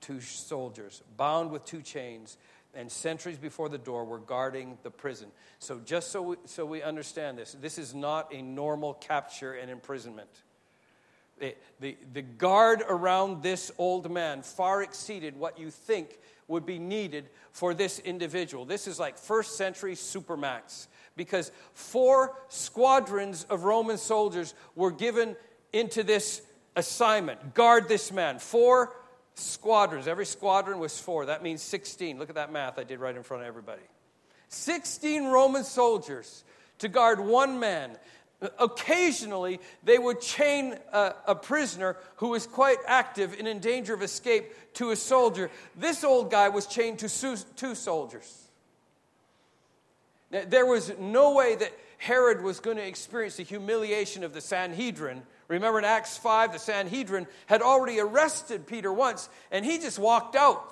two 0.05 0.21
soldiers, 0.21 1.01
bound 1.17 1.51
with 1.51 1.65
two 1.65 1.81
chains. 1.81 2.37
and 2.75 2.91
sentries 2.91 3.37
before 3.37 3.69
the 3.69 3.77
door 3.77 4.03
were 4.03 4.19
guarding 4.19 4.77
the 4.83 4.91
prison. 4.91 5.29
So, 5.59 5.79
just 5.85 6.11
so 6.11 6.21
we, 6.21 6.35
so 6.45 6.65
we 6.65 6.83
understand 6.83 7.37
this, 7.37 7.55
this 7.61 7.77
is 7.77 7.95
not 7.95 8.33
a 8.33 8.41
normal 8.41 8.93
capture 8.95 9.53
and 9.53 9.71
imprisonment. 9.71 10.29
The, 11.39 11.55
the, 11.79 11.97
the 12.13 12.21
guard 12.21 12.83
around 12.87 13.43
this 13.43 13.71
old 13.77 14.11
man 14.11 14.41
far 14.41 14.83
exceeded 14.83 15.37
what 15.37 15.57
you 15.57 15.69
think 15.69 16.19
would 16.47 16.65
be 16.65 16.79
needed 16.79 17.29
for 17.51 17.73
this 17.73 17.99
individual. 17.99 18.65
This 18.65 18.87
is 18.87 18.99
like 18.99 19.17
first 19.17 19.57
century 19.57 19.95
supermax 19.95 20.87
because 21.17 21.51
four 21.73 22.35
squadrons 22.49 23.45
of 23.49 23.63
Roman 23.63 23.97
soldiers 23.97 24.53
were 24.75 24.91
given 24.91 25.35
into 25.73 26.03
this 26.03 26.41
assignment 26.75 27.53
guard 27.53 27.87
this 27.87 28.11
man. 28.11 28.39
Four 28.39 28.93
squadrons. 29.35 30.07
Every 30.07 30.25
squadron 30.25 30.79
was 30.79 30.99
four. 30.99 31.27
That 31.27 31.43
means 31.43 31.61
16. 31.61 32.17
Look 32.17 32.29
at 32.29 32.35
that 32.35 32.51
math 32.51 32.79
I 32.79 32.83
did 32.83 32.99
right 32.99 33.15
in 33.15 33.23
front 33.23 33.43
of 33.43 33.47
everybody. 33.47 33.81
16 34.49 35.25
Roman 35.25 35.63
soldiers 35.63 36.43
to 36.79 36.87
guard 36.87 37.19
one 37.19 37.59
man. 37.59 37.97
Occasionally, 38.59 39.59
they 39.83 39.97
would 39.97 40.21
chain 40.21 40.77
a, 40.91 41.13
a, 41.27 41.35
prisoner 41.35 41.95
who 42.17 42.29
was 42.29 42.45
quite 42.45 42.77
active 42.85 43.33
and 43.39 43.47
in 43.47 43.59
danger 43.59 43.93
of 43.93 44.01
escape 44.01 44.51
to 44.73 44.91
a 44.91 44.95
soldier. 44.95 45.49
This 45.75 46.03
old 46.03 46.29
guy 46.29 46.49
was 46.49 46.67
chained 46.67 46.99
to 46.99 47.37
two 47.55 47.75
soldiers. 47.75 48.49
There 50.29 50.65
was 50.65 50.91
no 50.99 51.33
way 51.33 51.55
that 51.55 51.71
Herod 51.97 52.43
was 52.43 52.59
going 52.59 52.77
to 52.77 52.85
experience 52.85 53.37
the 53.37 53.43
humiliation 53.43 54.23
of 54.23 54.33
the 54.33 54.41
Sanhedrin. 54.41 55.23
Remember 55.47 55.79
in 55.79 55.85
Acts 55.85 56.17
5, 56.17 56.53
the 56.53 56.59
Sanhedrin 56.59 57.27
had 57.45 57.61
already 57.61 57.99
arrested 57.99 58.65
Peter 58.65 58.91
once, 58.91 59.29
and 59.51 59.63
he 59.63 59.77
just 59.77 59.99
walked 59.99 60.35
out. 60.35 60.71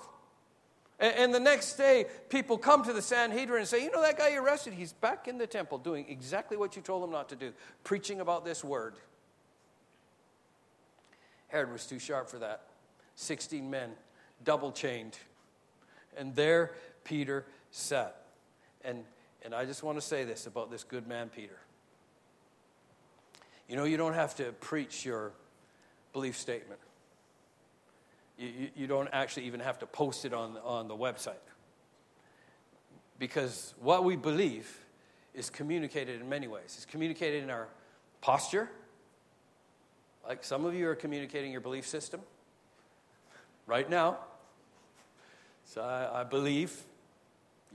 And 1.00 1.34
the 1.34 1.40
next 1.40 1.74
day, 1.74 2.06
people 2.30 2.58
come 2.58 2.84
to 2.84 2.94
the 2.94 3.02
Sanhedrin 3.02 3.60
and 3.60 3.68
say, 3.68 3.84
You 3.84 3.92
know, 3.92 4.02
that 4.02 4.18
guy 4.18 4.30
you 4.30 4.44
arrested, 4.44 4.74
he's 4.74 4.94
back 4.94 5.28
in 5.28 5.38
the 5.38 5.48
temple 5.48 5.78
doing 5.78 6.06
exactly 6.08 6.56
what 6.56 6.76
you 6.76 6.82
told 6.82 7.04
him 7.04 7.12
not 7.12 7.30
to 7.30 7.36
do, 7.36 7.52
preaching 7.84 8.22
about 8.22 8.46
this 8.46 8.64
word. 8.64 8.96
Herod 11.50 11.72
was 11.72 11.86
too 11.86 12.00
sharp 12.00 12.30
for 12.30 12.40
that. 12.40 12.62
16 13.16 13.70
men, 13.70 13.92
double 14.44 14.72
chained. 14.72 15.18
And 16.18 16.36
there 16.36 16.72
Peter 17.04 17.46
sat. 17.72 18.16
And 18.84 19.04
and 19.44 19.54
I 19.54 19.66
just 19.66 19.84
want 19.84 19.98
to 19.98 20.02
say 20.02 20.24
this 20.24 20.48
about 20.48 20.72
this 20.72 20.84
good 20.84 21.08
man, 21.08 21.30
Peter. 21.30 21.58
You 23.68 23.76
know, 23.76 23.86
you 23.86 23.98
don't 23.98 24.14
have 24.14 24.36
to 24.36 24.52
preach 24.54 25.06
your 25.06 25.32
belief 26.12 26.38
statement. 26.38 26.80
You, 28.38 28.48
you, 28.48 28.70
you, 28.76 28.88
don't 28.88 29.10
actually 29.14 29.46
even 29.46 29.60
have 29.60 29.80
to 29.80 29.86
post 29.86 30.26
it 30.26 30.34
on, 30.34 30.58
on 30.64 30.88
the 30.88 30.96
website. 30.96 31.34
Because 33.20 33.74
what 33.80 34.04
we 34.04 34.16
believe 34.16 34.80
is 35.34 35.50
communicated 35.50 36.22
in 36.22 36.30
many 36.30 36.48
ways. 36.48 36.74
It's 36.76 36.86
communicated 36.86 37.44
in 37.44 37.50
our 37.50 37.68
posture, 38.22 38.70
like 40.28 40.44
some 40.44 40.66
of 40.66 40.74
you 40.74 40.88
are 40.88 40.96
communicating 40.96 41.52
your 41.52 41.62
belief 41.62 41.88
system 41.88 42.22
right 43.68 43.90
now. 43.90 44.18
So 45.66 45.82
I, 45.82 46.22
I 46.22 46.24
believe 46.24 46.76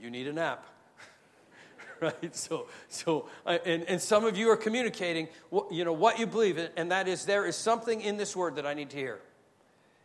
you 0.01 0.09
need 0.09 0.27
a 0.27 0.33
nap. 0.33 0.65
right? 2.01 2.35
So, 2.35 2.67
so 2.87 3.29
uh, 3.45 3.57
and, 3.65 3.83
and 3.83 4.01
some 4.01 4.25
of 4.25 4.37
you 4.37 4.49
are 4.49 4.57
communicating, 4.57 5.27
what, 5.49 5.71
you 5.71 5.83
know, 5.83 5.93
what 5.93 6.19
you 6.19 6.27
believe, 6.27 6.59
and 6.75 6.91
that 6.91 7.07
is 7.07 7.25
there 7.25 7.45
is 7.45 7.55
something 7.55 8.01
in 8.01 8.17
this 8.17 8.35
word 8.35 8.55
that 8.55 8.65
I 8.65 8.73
need 8.73 8.89
to 8.91 8.97
hear. 8.97 9.19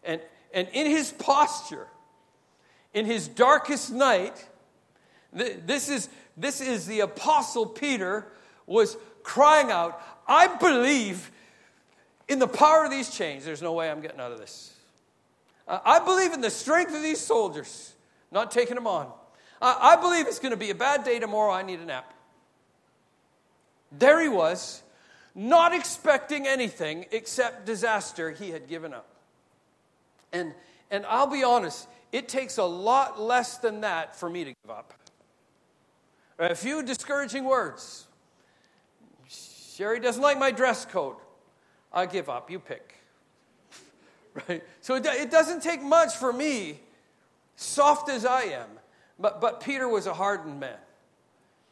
And, 0.02 0.20
and 0.52 0.68
in 0.72 0.86
his 0.86 1.12
posture, 1.12 1.86
in 2.92 3.06
his 3.06 3.28
darkest 3.28 3.92
night, 3.92 4.46
this 5.32 5.88
is, 5.88 6.08
this 6.36 6.60
is 6.60 6.86
the 6.86 7.00
apostle 7.00 7.66
Peter 7.66 8.26
was 8.66 8.96
crying 9.22 9.70
out, 9.70 10.00
I 10.26 10.46
believe 10.46 11.30
in 12.28 12.38
the 12.38 12.48
power 12.48 12.84
of 12.84 12.90
these 12.90 13.10
chains. 13.10 13.44
There's 13.44 13.62
no 13.62 13.72
way 13.72 13.90
I'm 13.90 14.00
getting 14.00 14.20
out 14.20 14.32
of 14.32 14.38
this. 14.38 14.72
I 15.66 15.98
believe 15.98 16.32
in 16.32 16.40
the 16.40 16.50
strength 16.50 16.94
of 16.94 17.02
these 17.02 17.20
soldiers, 17.20 17.94
not 18.30 18.50
taking 18.50 18.74
them 18.74 18.86
on. 18.86 19.10
I, 19.64 19.94
I 19.94 19.96
believe 19.96 20.26
it's 20.26 20.38
going 20.38 20.50
to 20.52 20.58
be 20.58 20.70
a 20.70 20.74
bad 20.74 21.04
day 21.04 21.18
tomorrow. 21.18 21.52
I 21.52 21.62
need 21.62 21.80
a 21.80 21.86
nap. 21.86 22.12
There 23.90 24.20
he 24.20 24.28
was, 24.28 24.82
not 25.34 25.74
expecting 25.74 26.46
anything 26.46 27.06
except 27.10 27.64
disaster. 27.64 28.30
He 28.30 28.50
had 28.50 28.68
given 28.68 28.92
up. 28.92 29.08
And, 30.32 30.52
and 30.90 31.06
I'll 31.06 31.28
be 31.28 31.42
honest, 31.42 31.88
it 32.12 32.28
takes 32.28 32.58
a 32.58 32.64
lot 32.64 33.20
less 33.20 33.58
than 33.58 33.80
that 33.80 34.14
for 34.14 34.28
me 34.28 34.44
to 34.44 34.52
give 34.62 34.70
up. 34.70 34.92
A 36.38 36.54
few 36.54 36.82
discouraging 36.82 37.44
words. 37.44 38.06
Sherry 39.28 39.98
doesn't 39.98 40.22
like 40.22 40.38
my 40.38 40.50
dress 40.50 40.84
code. 40.84 41.16
I 41.92 42.06
give 42.06 42.28
up. 42.28 42.50
You 42.50 42.58
pick. 42.58 42.96
right? 44.48 44.62
So 44.82 44.96
it, 44.96 45.06
it 45.06 45.30
doesn't 45.30 45.62
take 45.62 45.80
much 45.80 46.16
for 46.16 46.32
me, 46.32 46.80
soft 47.56 48.10
as 48.10 48.26
I 48.26 48.42
am, 48.42 48.68
but, 49.18 49.40
but 49.40 49.60
Peter 49.60 49.88
was 49.88 50.06
a 50.06 50.14
hardened 50.14 50.60
man, 50.60 50.78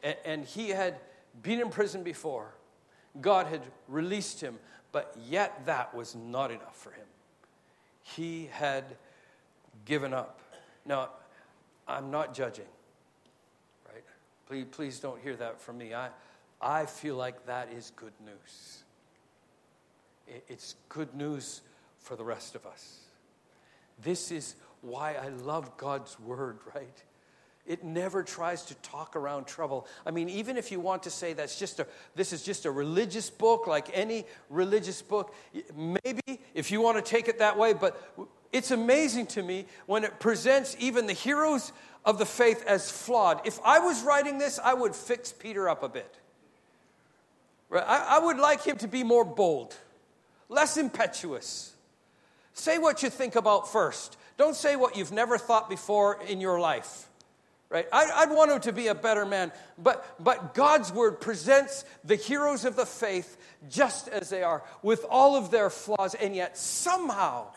and, 0.01 0.15
and 0.25 0.45
he 0.45 0.69
had 0.69 0.95
been 1.41 1.59
in 1.59 1.69
prison 1.69 2.03
before. 2.03 2.53
God 3.19 3.47
had 3.47 3.61
released 3.87 4.41
him, 4.41 4.57
but 4.91 5.15
yet 5.27 5.65
that 5.65 5.93
was 5.93 6.15
not 6.15 6.51
enough 6.51 6.75
for 6.75 6.91
him. 6.91 7.05
He 8.01 8.49
had 8.51 8.83
given 9.85 10.13
up. 10.13 10.39
Now, 10.85 11.09
I'm 11.87 12.11
not 12.11 12.33
judging, 12.33 12.65
right? 13.91 14.03
Please, 14.47 14.65
please 14.71 14.99
don't 14.99 15.21
hear 15.21 15.35
that 15.35 15.61
from 15.61 15.77
me. 15.77 15.93
I, 15.93 16.09
I 16.61 16.85
feel 16.85 17.15
like 17.15 17.45
that 17.45 17.71
is 17.71 17.91
good 17.95 18.13
news. 18.25 18.83
It's 20.47 20.75
good 20.89 21.13
news 21.13 21.61
for 21.99 22.15
the 22.15 22.23
rest 22.23 22.55
of 22.55 22.65
us. 22.65 22.99
This 24.01 24.31
is 24.31 24.55
why 24.81 25.15
I 25.15 25.29
love 25.29 25.77
God's 25.77 26.19
word, 26.19 26.59
right? 26.75 27.03
It 27.65 27.83
never 27.83 28.23
tries 28.23 28.63
to 28.65 28.75
talk 28.75 29.15
around 29.15 29.45
trouble. 29.45 29.87
I 30.05 30.11
mean, 30.11 30.27
even 30.27 30.57
if 30.57 30.69
you 30.69 30.81
want 30.81 31.03
to 31.03 31.09
say 31.09 31.31
that's 31.31 31.57
just 31.57 31.79
a 31.79 31.87
this 32.13 32.33
is 32.33 32.43
just 32.43 32.65
a 32.65 32.71
religious 32.71 33.29
book 33.29 33.67
like 33.67 33.89
any 33.93 34.25
religious 34.49 35.01
book, 35.01 35.33
maybe 35.73 36.41
if 36.53 36.71
you 36.71 36.81
want 36.81 37.03
to 37.03 37.09
take 37.09 37.29
it 37.29 37.39
that 37.39 37.57
way, 37.57 37.71
but 37.71 38.29
it's 38.51 38.71
amazing 38.71 39.27
to 39.27 39.43
me 39.43 39.65
when 39.85 40.03
it 40.03 40.19
presents 40.19 40.75
even 40.77 41.07
the 41.07 41.13
heroes 41.13 41.71
of 42.03 42.17
the 42.17 42.25
faith 42.25 42.65
as 42.67 42.91
flawed. 42.91 43.39
If 43.45 43.59
I 43.63 43.79
was 43.79 44.03
writing 44.03 44.39
this, 44.39 44.59
I 44.59 44.73
would 44.73 44.93
fix 44.93 45.31
Peter 45.31 45.69
up 45.69 45.83
a 45.83 45.89
bit. 45.89 46.19
right 47.69 47.83
I, 47.87 48.19
would 48.19 48.37
like 48.37 48.61
him 48.63 48.77
to 48.79 48.89
be 48.89 49.05
more 49.05 49.23
bold, 49.23 49.73
less 50.49 50.75
impetuous. 50.75 51.73
Say 52.53 52.77
what 52.77 53.01
you 53.03 53.09
think 53.09 53.37
about 53.37 53.71
first. 53.71 54.17
Don't 54.37 54.55
say 54.55 54.75
what 54.75 54.97
you've 54.97 55.13
never 55.13 55.37
thought 55.37 55.69
before 55.69 56.21
in 56.27 56.41
your 56.41 56.59
life 56.59 57.07
right? 57.73 57.87
I'd, 57.91 58.29
want 58.29 58.51
him 58.51 58.59
to 58.61 58.71
be 58.71 58.87
a 58.87 58.95
better 58.95 59.25
man. 59.25 59.51
But, 59.79 60.05
but 60.23 60.53
God's 60.53 60.93
word 60.93 61.19
presents 61.19 61.85
the 62.03 62.15
heroes 62.15 62.65
of 62.65 62.75
the 62.75 62.85
faith 62.85 63.35
just 63.67 64.07
as 64.07 64.29
they 64.29 64.43
are, 64.43 64.63
with 64.83 65.03
all 65.09 65.35
of 65.35 65.49
their 65.49 65.71
flaws, 65.71 66.13
and 66.13 66.35
yet 66.35 66.55
somehow 66.55 67.47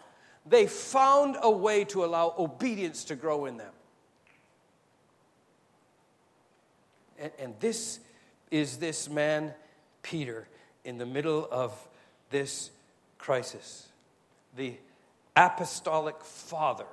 they 0.46 0.66
found 0.66 1.36
a 1.42 1.50
way 1.50 1.84
to 1.84 2.02
allow 2.02 2.34
obedience 2.38 3.04
to 3.04 3.14
grow 3.14 3.44
in 3.44 3.58
them. 3.58 3.72
And, 7.18 7.32
and 7.38 7.54
this 7.60 8.00
is 8.50 8.78
this 8.78 9.10
man, 9.10 9.52
Peter, 10.02 10.48
in 10.82 10.96
the 10.96 11.06
middle 11.06 11.46
of 11.50 11.72
this 12.30 12.70
crisis. 13.18 13.86
The 14.56 14.76
apostolic 15.36 16.24
father 16.24 16.86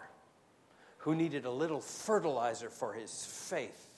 who 1.03 1.13
needed 1.13 1.43
a 1.43 1.51
little 1.51 1.81
fertilizer 1.81 2.69
for 2.69 2.93
his 2.93 3.25
faith. 3.25 3.89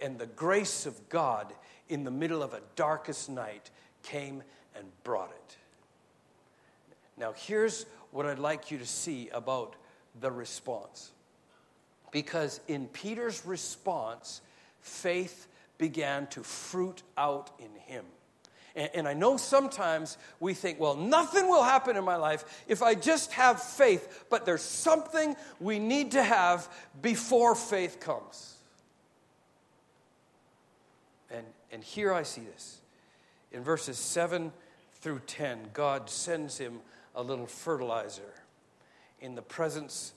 And 0.00 0.18
the 0.18 0.26
grace 0.26 0.84
of 0.84 1.08
God 1.08 1.52
in 1.88 2.02
the 2.02 2.10
middle 2.10 2.42
of 2.42 2.54
a 2.54 2.60
darkest 2.74 3.30
night 3.30 3.70
came 4.02 4.42
and 4.74 4.84
brought 5.04 5.30
it. 5.30 5.56
Now, 7.16 7.34
here's 7.36 7.86
what 8.10 8.26
I'd 8.26 8.40
like 8.40 8.72
you 8.72 8.78
to 8.78 8.86
see 8.86 9.28
about 9.28 9.76
the 10.20 10.32
response. 10.32 11.12
Because 12.10 12.60
in 12.66 12.88
Peter's 12.88 13.46
response, 13.46 14.40
faith 14.80 15.46
began 15.78 16.26
to 16.28 16.42
fruit 16.42 17.04
out 17.16 17.52
in 17.60 17.70
him. 17.80 18.04
And, 18.76 18.90
and, 18.94 19.08
I 19.08 19.14
know 19.14 19.36
sometimes 19.36 20.18
we 20.40 20.52
think, 20.52 20.80
well, 20.80 20.96
nothing 20.96 21.48
will 21.48 21.62
happen 21.62 21.96
in 21.96 22.04
my 22.04 22.16
life 22.16 22.64
if 22.66 22.82
I 22.82 22.94
just 22.94 23.32
have 23.32 23.62
faith, 23.62 24.24
but 24.30 24.44
there's 24.44 24.62
something 24.62 25.36
we 25.60 25.78
need 25.78 26.12
to 26.12 26.22
have 26.22 26.68
before 27.00 27.54
faith 27.54 28.00
comes. 28.00 28.56
And, 31.30 31.46
and 31.70 31.84
here 31.84 32.12
I 32.12 32.24
see 32.24 32.42
this. 32.42 32.80
In 33.52 33.62
verses 33.62 33.96
7 33.96 34.52
through 34.94 35.20
10, 35.26 35.70
God 35.72 36.10
sends 36.10 36.58
him 36.58 36.80
a 37.14 37.22
little 37.22 37.46
fertilizer 37.46 38.34
in 39.20 39.36
the 39.36 39.42
presence 39.42 40.12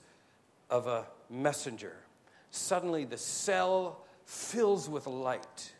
of 0.68 0.88
a 0.88 1.06
messenger 1.30 1.94
suddenly 2.50 3.04
the 3.04 3.18
cell 3.18 4.04
fills 4.24 4.88
with 4.88 5.06
light. 5.06 5.72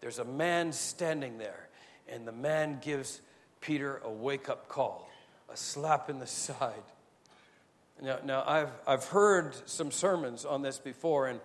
There's 0.00 0.18
a 0.18 0.24
man 0.24 0.72
standing 0.72 1.38
there, 1.38 1.65
and 2.08 2.26
the 2.26 2.32
man 2.32 2.78
gives 2.82 3.20
Peter 3.60 4.00
a 4.04 4.10
wake 4.10 4.48
up 4.48 4.68
call, 4.68 5.08
a 5.52 5.56
slap 5.56 6.08
in 6.10 6.18
the 6.18 6.26
side. 6.26 6.72
Now, 8.02 8.18
now 8.24 8.44
I've, 8.46 8.70
I've 8.86 9.04
heard 9.04 9.54
some 9.66 9.90
sermons 9.90 10.44
on 10.44 10.62
this 10.62 10.78
before, 10.78 11.28
and, 11.28 11.40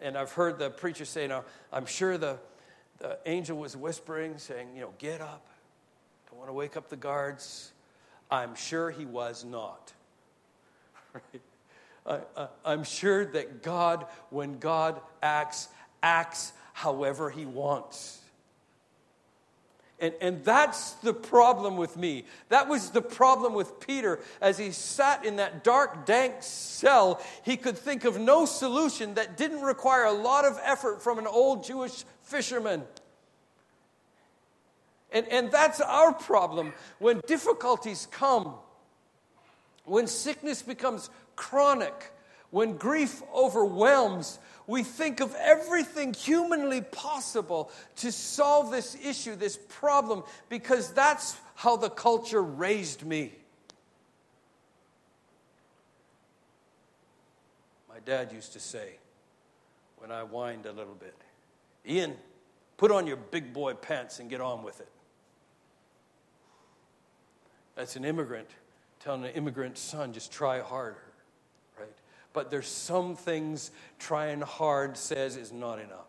and 0.00 0.18
I've 0.18 0.32
heard 0.32 0.58
the 0.58 0.70
preacher 0.70 1.04
say, 1.04 1.26
Now, 1.26 1.44
I'm 1.72 1.86
sure 1.86 2.18
the, 2.18 2.38
the 2.98 3.18
angel 3.26 3.56
was 3.56 3.76
whispering, 3.76 4.38
saying, 4.38 4.68
You 4.74 4.82
know, 4.82 4.92
get 4.98 5.20
up. 5.20 5.46
Don't 6.30 6.38
want 6.38 6.50
to 6.50 6.54
wake 6.54 6.76
up 6.76 6.88
the 6.88 6.96
guards. 6.96 7.72
I'm 8.30 8.54
sure 8.54 8.90
he 8.90 9.04
was 9.04 9.44
not. 9.44 9.92
Right? 12.06 12.22
I, 12.66 12.72
am 12.72 12.84
sure 12.84 13.24
that 13.24 13.62
God, 13.62 14.06
when 14.28 14.58
God 14.58 15.00
acts, 15.22 15.68
acts 16.02 16.52
however 16.74 17.30
he 17.30 17.46
wants. 17.46 18.20
And, 20.04 20.14
and 20.20 20.44
that's 20.44 20.92
the 20.96 21.14
problem 21.14 21.78
with 21.78 21.96
me. 21.96 22.26
That 22.50 22.68
was 22.68 22.90
the 22.90 23.00
problem 23.00 23.54
with 23.54 23.80
Peter. 23.80 24.20
As 24.38 24.58
he 24.58 24.70
sat 24.70 25.24
in 25.24 25.36
that 25.36 25.64
dark, 25.64 26.04
dank 26.04 26.34
cell, 26.40 27.22
he 27.42 27.56
could 27.56 27.78
think 27.78 28.04
of 28.04 28.20
no 28.20 28.44
solution 28.44 29.14
that 29.14 29.38
didn't 29.38 29.62
require 29.62 30.04
a 30.04 30.12
lot 30.12 30.44
of 30.44 30.60
effort 30.62 31.00
from 31.00 31.18
an 31.18 31.26
old 31.26 31.64
Jewish 31.64 32.04
fisherman. 32.20 32.82
And, 35.10 35.26
and 35.28 35.50
that's 35.50 35.80
our 35.80 36.12
problem. 36.12 36.74
When 36.98 37.22
difficulties 37.26 38.06
come, 38.10 38.56
when 39.86 40.06
sickness 40.06 40.60
becomes 40.60 41.08
chronic, 41.34 42.12
when 42.50 42.76
grief 42.76 43.22
overwhelms, 43.34 44.38
we 44.66 44.82
think 44.82 45.20
of 45.20 45.34
everything 45.38 46.14
humanly 46.14 46.80
possible 46.80 47.70
to 47.96 48.10
solve 48.10 48.70
this 48.70 48.96
issue, 49.04 49.36
this 49.36 49.58
problem, 49.68 50.22
because 50.48 50.92
that's 50.92 51.36
how 51.54 51.76
the 51.76 51.90
culture 51.90 52.42
raised 52.42 53.04
me. 53.04 53.32
My 57.88 58.00
dad 58.04 58.32
used 58.32 58.52
to 58.54 58.60
say, 58.60 58.98
when 59.98 60.10
I 60.10 60.22
whined 60.22 60.66
a 60.66 60.72
little 60.72 60.94
bit, 60.94 61.14
Ian, 61.86 62.14
put 62.76 62.90
on 62.90 63.06
your 63.06 63.16
big 63.16 63.52
boy 63.52 63.74
pants 63.74 64.18
and 64.18 64.28
get 64.28 64.40
on 64.40 64.62
with 64.62 64.80
it. 64.80 64.88
That's 67.76 67.96
an 67.96 68.04
immigrant 68.04 68.48
telling 69.04 69.24
an 69.24 69.32
immigrant 69.32 69.76
son, 69.76 70.14
just 70.14 70.32
try 70.32 70.60
harder 70.60 70.96
but 72.34 72.50
there's 72.50 72.68
some 72.68 73.16
things 73.16 73.70
trying 73.98 74.42
hard 74.42 74.98
says 74.98 75.38
is 75.38 75.52
not 75.52 75.78
enough. 75.78 76.00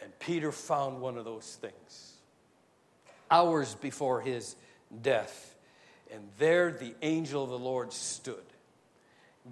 And 0.00 0.18
Peter 0.20 0.52
found 0.52 1.02
one 1.02 1.18
of 1.18 1.26
those 1.26 1.58
things 1.60 2.14
hours 3.30 3.74
before 3.74 4.22
his 4.22 4.56
death. 5.02 5.54
And 6.10 6.22
there 6.38 6.72
the 6.72 6.94
angel 7.02 7.44
of 7.44 7.50
the 7.50 7.58
Lord 7.58 7.92
stood. 7.92 8.36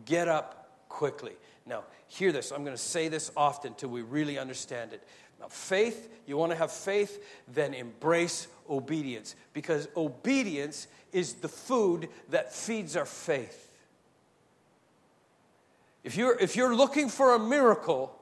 Get 0.07 0.29
up 0.29 0.71
quickly. 0.89 1.33
Now, 1.67 1.85
hear 2.09 2.33
this. 2.33 2.53
I'm 2.53 2.65
going 2.65 2.77
to 2.77 2.83
say 2.83 3.09
this 3.09 3.31
often 3.37 3.75
till 3.75 3.91
we 3.91 4.01
really 4.01 4.39
understand 4.39 4.95
it. 4.95 5.03
Now, 5.39 5.49
faith, 5.49 6.09
you 6.27 6.39
want 6.39 6.53
to 6.53 6.57
have 6.57 6.73
faith, 6.73 7.23
then 7.53 7.75
embrace 7.75 8.49
obedience 8.71 9.37
because 9.53 9.89
obedience 9.97 10.87
is 11.13 11.35
the 11.35 11.49
food 11.49 12.09
that 12.31 12.55
feeds 12.55 12.97
our 12.97 13.05
faith. 13.05 13.66
If 16.07 16.17
you're, 16.17 16.39
if 16.39 16.55
you're 16.55 16.73
looking 16.73 17.09
for 17.09 17.35
a 17.35 17.39
miracle, 17.39 18.17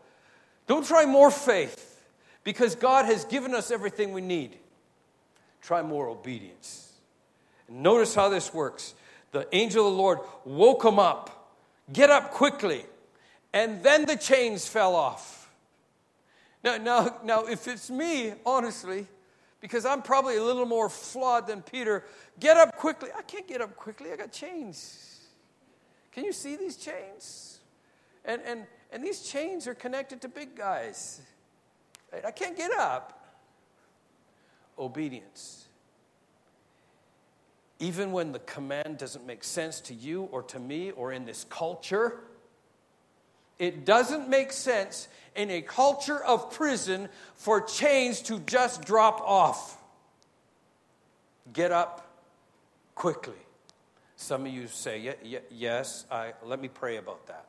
don't 0.66 0.86
try 0.86 1.04
more 1.04 1.30
faith 1.30 2.02
because 2.42 2.74
God 2.74 3.04
has 3.04 3.26
given 3.26 3.54
us 3.54 3.70
everything 3.70 4.14
we 4.14 4.22
need. 4.22 4.56
Try 5.60 5.82
more 5.82 6.08
obedience. 6.08 6.94
And 7.68 7.82
notice 7.82 8.14
how 8.14 8.30
this 8.30 8.54
works. 8.54 8.94
The 9.32 9.46
angel 9.54 9.86
of 9.86 9.92
the 9.92 9.98
Lord 9.98 10.20
woke 10.46 10.82
him 10.82 10.98
up. 10.98 11.52
Get 11.92 12.08
up 12.08 12.30
quickly. 12.30 12.86
And 13.52 13.82
then 13.82 14.06
the 14.06 14.16
chains 14.16 14.66
fell 14.66 14.96
off. 14.96 15.50
Now, 16.64 16.78
now, 16.78 17.18
now, 17.22 17.44
if 17.44 17.68
it's 17.68 17.90
me, 17.90 18.32
honestly, 18.46 19.06
because 19.60 19.84
I'm 19.84 20.00
probably 20.00 20.38
a 20.38 20.42
little 20.42 20.64
more 20.64 20.88
flawed 20.88 21.46
than 21.46 21.60
Peter, 21.60 22.06
get 22.40 22.56
up 22.56 22.78
quickly. 22.78 23.10
I 23.14 23.20
can't 23.20 23.46
get 23.46 23.60
up 23.60 23.76
quickly. 23.76 24.10
I 24.10 24.16
got 24.16 24.32
chains. 24.32 25.20
Can 26.12 26.24
you 26.24 26.32
see 26.32 26.56
these 26.56 26.78
chains? 26.78 27.53
And, 28.24 28.40
and, 28.46 28.66
and 28.92 29.04
these 29.04 29.22
chains 29.22 29.66
are 29.66 29.74
connected 29.74 30.20
to 30.22 30.28
big 30.28 30.56
guys. 30.56 31.20
I 32.24 32.30
can't 32.30 32.56
get 32.56 32.72
up. 32.72 33.20
Obedience. 34.78 35.66
Even 37.80 38.12
when 38.12 38.32
the 38.32 38.38
command 38.40 38.98
doesn't 38.98 39.26
make 39.26 39.44
sense 39.44 39.80
to 39.82 39.94
you 39.94 40.22
or 40.32 40.42
to 40.44 40.58
me 40.58 40.90
or 40.92 41.12
in 41.12 41.24
this 41.24 41.44
culture, 41.50 42.20
it 43.58 43.84
doesn't 43.84 44.28
make 44.28 44.52
sense 44.52 45.08
in 45.34 45.50
a 45.50 45.60
culture 45.60 46.22
of 46.22 46.52
prison 46.52 47.08
for 47.34 47.60
chains 47.60 48.22
to 48.22 48.38
just 48.40 48.84
drop 48.84 49.20
off. 49.20 49.76
Get 51.52 51.72
up 51.72 52.08
quickly. 52.94 53.34
Some 54.16 54.46
of 54.46 54.52
you 54.52 54.66
say, 54.68 55.14
Yes, 55.50 56.06
I, 56.10 56.32
let 56.44 56.60
me 56.60 56.68
pray 56.68 56.96
about 56.96 57.26
that 57.26 57.46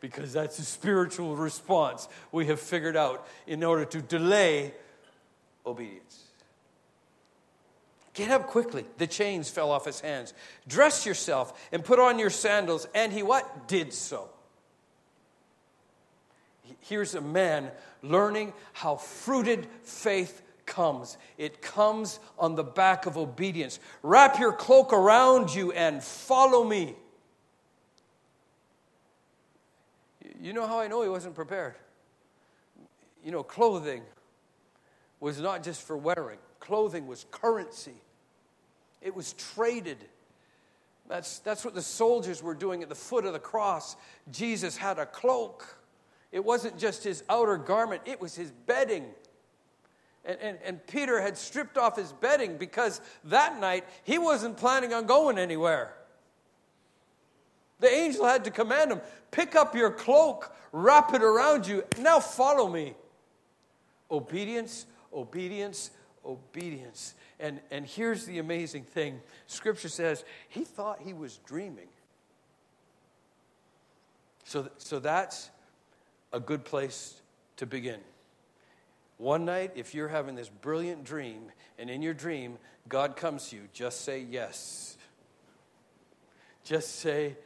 because 0.00 0.32
that's 0.32 0.58
a 0.58 0.64
spiritual 0.64 1.36
response 1.36 2.08
we 2.32 2.46
have 2.46 2.60
figured 2.60 2.96
out 2.96 3.26
in 3.46 3.62
order 3.64 3.84
to 3.84 4.00
delay 4.00 4.74
obedience. 5.64 6.24
Get 8.14 8.30
up 8.30 8.46
quickly. 8.46 8.86
The 8.96 9.06
chains 9.06 9.50
fell 9.50 9.70
off 9.70 9.84
his 9.84 10.00
hands. 10.00 10.32
Dress 10.66 11.04
yourself 11.04 11.68
and 11.70 11.84
put 11.84 11.98
on 11.98 12.18
your 12.18 12.30
sandals. 12.30 12.88
And 12.94 13.12
he 13.12 13.22
what? 13.22 13.68
Did 13.68 13.92
so. 13.92 14.30
Here's 16.80 17.14
a 17.14 17.20
man 17.20 17.70
learning 18.02 18.54
how 18.72 18.96
fruited 18.96 19.66
faith 19.82 20.42
comes. 20.64 21.18
It 21.36 21.60
comes 21.60 22.18
on 22.38 22.54
the 22.54 22.64
back 22.64 23.04
of 23.04 23.18
obedience. 23.18 23.78
Wrap 24.02 24.38
your 24.38 24.52
cloak 24.52 24.92
around 24.92 25.54
you 25.54 25.72
and 25.72 26.02
follow 26.02 26.64
me. 26.64 26.94
You 30.40 30.52
know 30.52 30.66
how 30.66 30.80
I 30.80 30.88
know 30.88 31.02
he 31.02 31.08
wasn't 31.08 31.34
prepared? 31.34 31.74
You 33.24 33.32
know, 33.32 33.42
clothing 33.42 34.02
was 35.20 35.40
not 35.40 35.62
just 35.62 35.82
for 35.82 35.96
wearing, 35.96 36.38
clothing 36.60 37.06
was 37.06 37.26
currency, 37.30 37.94
it 39.00 39.14
was 39.14 39.32
traded. 39.34 39.98
That's, 41.08 41.38
that's 41.38 41.64
what 41.64 41.74
the 41.74 41.82
soldiers 41.82 42.42
were 42.42 42.54
doing 42.54 42.82
at 42.82 42.88
the 42.88 42.96
foot 42.96 43.24
of 43.24 43.32
the 43.32 43.38
cross. 43.38 43.94
Jesus 44.32 44.76
had 44.76 44.98
a 44.98 45.06
cloak. 45.06 45.78
It 46.32 46.44
wasn't 46.44 46.78
just 46.78 47.04
his 47.04 47.22
outer 47.30 47.56
garment, 47.58 48.02
it 48.06 48.20
was 48.20 48.34
his 48.34 48.50
bedding. 48.50 49.06
And, 50.24 50.38
and, 50.40 50.58
and 50.64 50.86
Peter 50.88 51.20
had 51.20 51.38
stripped 51.38 51.78
off 51.78 51.96
his 51.96 52.12
bedding 52.12 52.56
because 52.56 53.00
that 53.24 53.60
night 53.60 53.84
he 54.02 54.18
wasn't 54.18 54.56
planning 54.56 54.92
on 54.92 55.06
going 55.06 55.38
anywhere. 55.38 55.94
The 57.80 57.90
angel 57.92 58.24
had 58.24 58.44
to 58.44 58.50
command 58.50 58.92
him 58.92 59.00
pick 59.30 59.54
up 59.54 59.74
your 59.74 59.90
cloak, 59.90 60.54
wrap 60.72 61.12
it 61.12 61.22
around 61.22 61.66
you. 61.66 61.84
Now 61.98 62.20
follow 62.20 62.68
me. 62.68 62.94
Obedience, 64.10 64.86
obedience, 65.12 65.90
obedience. 66.24 67.14
And, 67.38 67.60
and 67.70 67.86
here's 67.86 68.24
the 68.24 68.38
amazing 68.38 68.84
thing 68.84 69.20
Scripture 69.46 69.88
says 69.88 70.24
he 70.48 70.64
thought 70.64 71.00
he 71.02 71.12
was 71.12 71.38
dreaming. 71.38 71.88
So, 74.44 74.70
so 74.78 75.00
that's 75.00 75.50
a 76.32 76.40
good 76.40 76.64
place 76.64 77.20
to 77.56 77.66
begin. 77.66 78.00
One 79.18 79.44
night, 79.44 79.72
if 79.74 79.94
you're 79.94 80.08
having 80.08 80.34
this 80.34 80.48
brilliant 80.48 81.04
dream, 81.04 81.50
and 81.78 81.88
in 81.88 82.02
your 82.02 82.14
dream, 82.14 82.58
God 82.88 83.16
comes 83.16 83.48
to 83.48 83.56
you, 83.56 83.62
just 83.72 84.02
say 84.02 84.20
yes. 84.20 84.96
Just 86.64 86.96
say, 86.96 87.36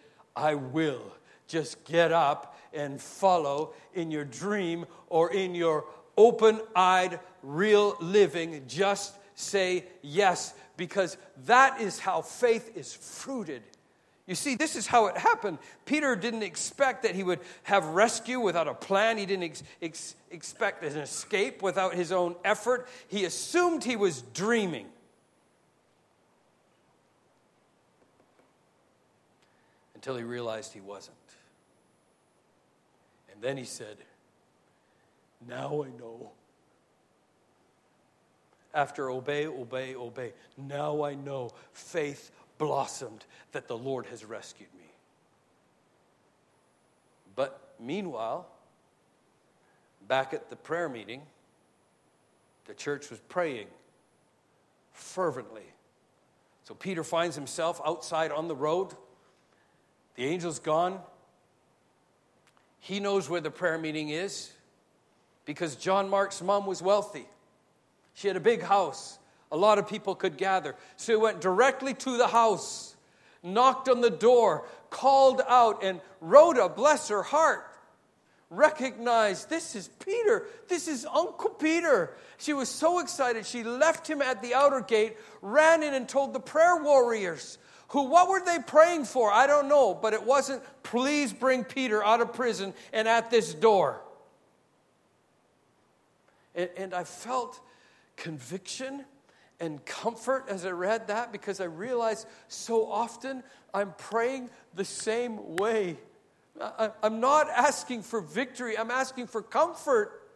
I 0.41 0.55
will. 0.55 1.03
Just 1.47 1.85
get 1.85 2.13
up 2.13 2.59
and 2.73 3.01
follow 3.01 3.75
in 3.95 4.11
your 4.11 4.25
dream 4.25 4.87
or 5.09 5.33
in 5.33 5.55
your 5.55 5.85
open 6.17 6.61
eyed, 6.75 7.21
real 7.43 7.97
living. 8.01 8.65
Just 8.67 9.15
say 9.35 9.85
yes, 10.03 10.55
because 10.77 11.17
that 11.47 11.81
is 11.81 11.99
how 11.99 12.23
faith 12.23 12.77
is 12.77 12.95
fruited. 12.95 13.63
You 14.27 14.35
see, 14.37 14.55
this 14.55 14.77
is 14.77 14.87
how 14.87 15.07
it 15.07 15.17
happened. 15.17 15.59
Peter 15.87 16.15
didn't 16.15 16.45
expect 16.45 17.03
that 17.03 17.17
he 17.17 17.25
would 17.25 17.41
have 17.65 17.85
rescue 17.87 18.39
without 18.39 18.69
a 18.69 18.75
plan. 18.75 19.19
He 19.19 19.27
didn't 19.27 19.45
ex- 19.45 19.63
ex- 19.83 20.15
expect 20.31 20.85
an 20.85 20.97
escape 20.99 21.63
without 21.63 21.95
his 21.95 22.13
own 22.13 22.37
effort. 22.45 22.89
He 23.09 23.25
assumed 23.25 23.83
he 23.83 23.97
was 23.97 24.23
dreaming. 24.23 24.87
Until 30.01 30.17
he 30.17 30.25
realized 30.25 30.73
he 30.73 30.81
wasn't. 30.81 31.15
And 33.31 33.43
then 33.43 33.59
he 33.59 33.65
said, 33.65 33.99
Now 35.47 35.85
I 35.85 35.89
know. 36.01 36.31
After 38.73 39.11
obey, 39.11 39.47
obey, 39.47 39.95
obey, 39.95 40.33
now 40.57 41.03
I 41.03 41.17
know 41.17 41.51
faith 41.75 42.31
blossomed 42.57 43.27
that 43.53 43.69
the 43.69 43.77
Lord 43.77 44.07
has 44.07 44.25
rescued 44.25 44.73
me. 44.79 44.91
But 47.37 47.75
meanwhile, 47.79 48.49
back 50.09 50.33
at 50.33 50.49
the 50.49 50.57
prayer 50.57 50.89
meeting, 50.89 51.21
the 52.65 52.73
church 52.73 53.11
was 53.11 53.21
praying 53.29 53.67
fervently. 54.93 55.75
So 56.65 56.73
Peter 56.75 57.05
finds 57.05 57.37
himself 57.37 57.83
outside 57.85 58.33
on 58.33 58.49
the 58.49 58.57
road. 58.57 58.95
The 60.21 60.29
angel's 60.29 60.59
gone. 60.59 61.01
He 62.79 63.01
knows 63.01 63.31
where 63.31 63.41
the 63.41 63.51
prayer 63.51 63.79
meeting 63.79 64.11
is 64.11 64.53
because 65.47 65.77
John 65.77 66.11
Mark's 66.11 66.43
mom 66.43 66.67
was 66.67 66.83
wealthy. 66.83 67.25
She 68.13 68.29
had 68.29 68.37
a 68.37 68.41
big 68.41 68.61
house, 68.61 69.19
a 69.51 69.57
lot 69.57 69.79
of 69.79 69.89
people 69.89 70.15
could 70.15 70.37
gather. 70.37 70.77
So 70.97 71.15
he 71.15 71.17
went 71.17 71.41
directly 71.41 71.95
to 71.95 72.19
the 72.19 72.27
house, 72.27 72.95
knocked 73.43 73.89
on 73.89 74.03
the 74.03 74.11
door, 74.11 74.67
called 74.91 75.41
out, 75.49 75.83
and 75.83 76.03
Rhoda, 76.21 76.69
bless 76.69 77.09
her 77.09 77.23
heart, 77.23 77.67
recognized 78.51 79.49
this 79.49 79.75
is 79.75 79.89
Peter. 80.05 80.45
This 80.69 80.87
is 80.87 81.07
Uncle 81.07 81.49
Peter. 81.49 82.13
She 82.37 82.53
was 82.53 82.69
so 82.69 82.99
excited. 82.99 83.47
She 83.47 83.65
left 83.65 84.07
him 84.07 84.21
at 84.21 84.43
the 84.43 84.53
outer 84.53 84.83
gate, 84.83 85.17
ran 85.41 85.83
in, 85.83 85.95
and 85.95 86.07
told 86.07 86.35
the 86.35 86.41
prayer 86.41 86.77
warriors. 86.77 87.57
Who, 87.91 88.05
what 88.05 88.29
were 88.29 88.41
they 88.45 88.59
praying 88.65 89.05
for? 89.05 89.33
I 89.33 89.47
don't 89.47 89.69
know, 89.69 89.95
but 89.95 90.13
it 90.13 90.23
wasn't, 90.23 90.63
please 90.85 91.33
bring 91.33 91.65
Peter 91.65 92.05
out 92.05 92.21
of 92.21 92.33
prison 92.33 92.73
and 92.93 93.09
at 93.09 93.31
this 93.31 93.53
door. 93.53 94.01
And, 96.55 96.71
and 96.77 96.95
I 96.95 97.03
felt 97.03 97.61
conviction 98.17 99.05
and 99.59 99.85
comfort 99.85 100.47
as 100.49 100.65
I 100.65 100.71
read 100.71 101.09
that 101.09 101.33
because 101.33 101.61
I 101.61 101.65
realized 101.65 102.29
so 102.47 102.89
often 102.89 103.43
I'm 103.75 103.93
praying 103.99 104.51
the 104.75 104.85
same 104.85 105.57
way. 105.57 105.99
I'm 107.03 107.19
not 107.19 107.49
asking 107.49 108.03
for 108.03 108.21
victory, 108.21 108.79
I'm 108.79 108.91
asking 108.91 109.27
for 109.27 109.43
comfort. 109.43 110.29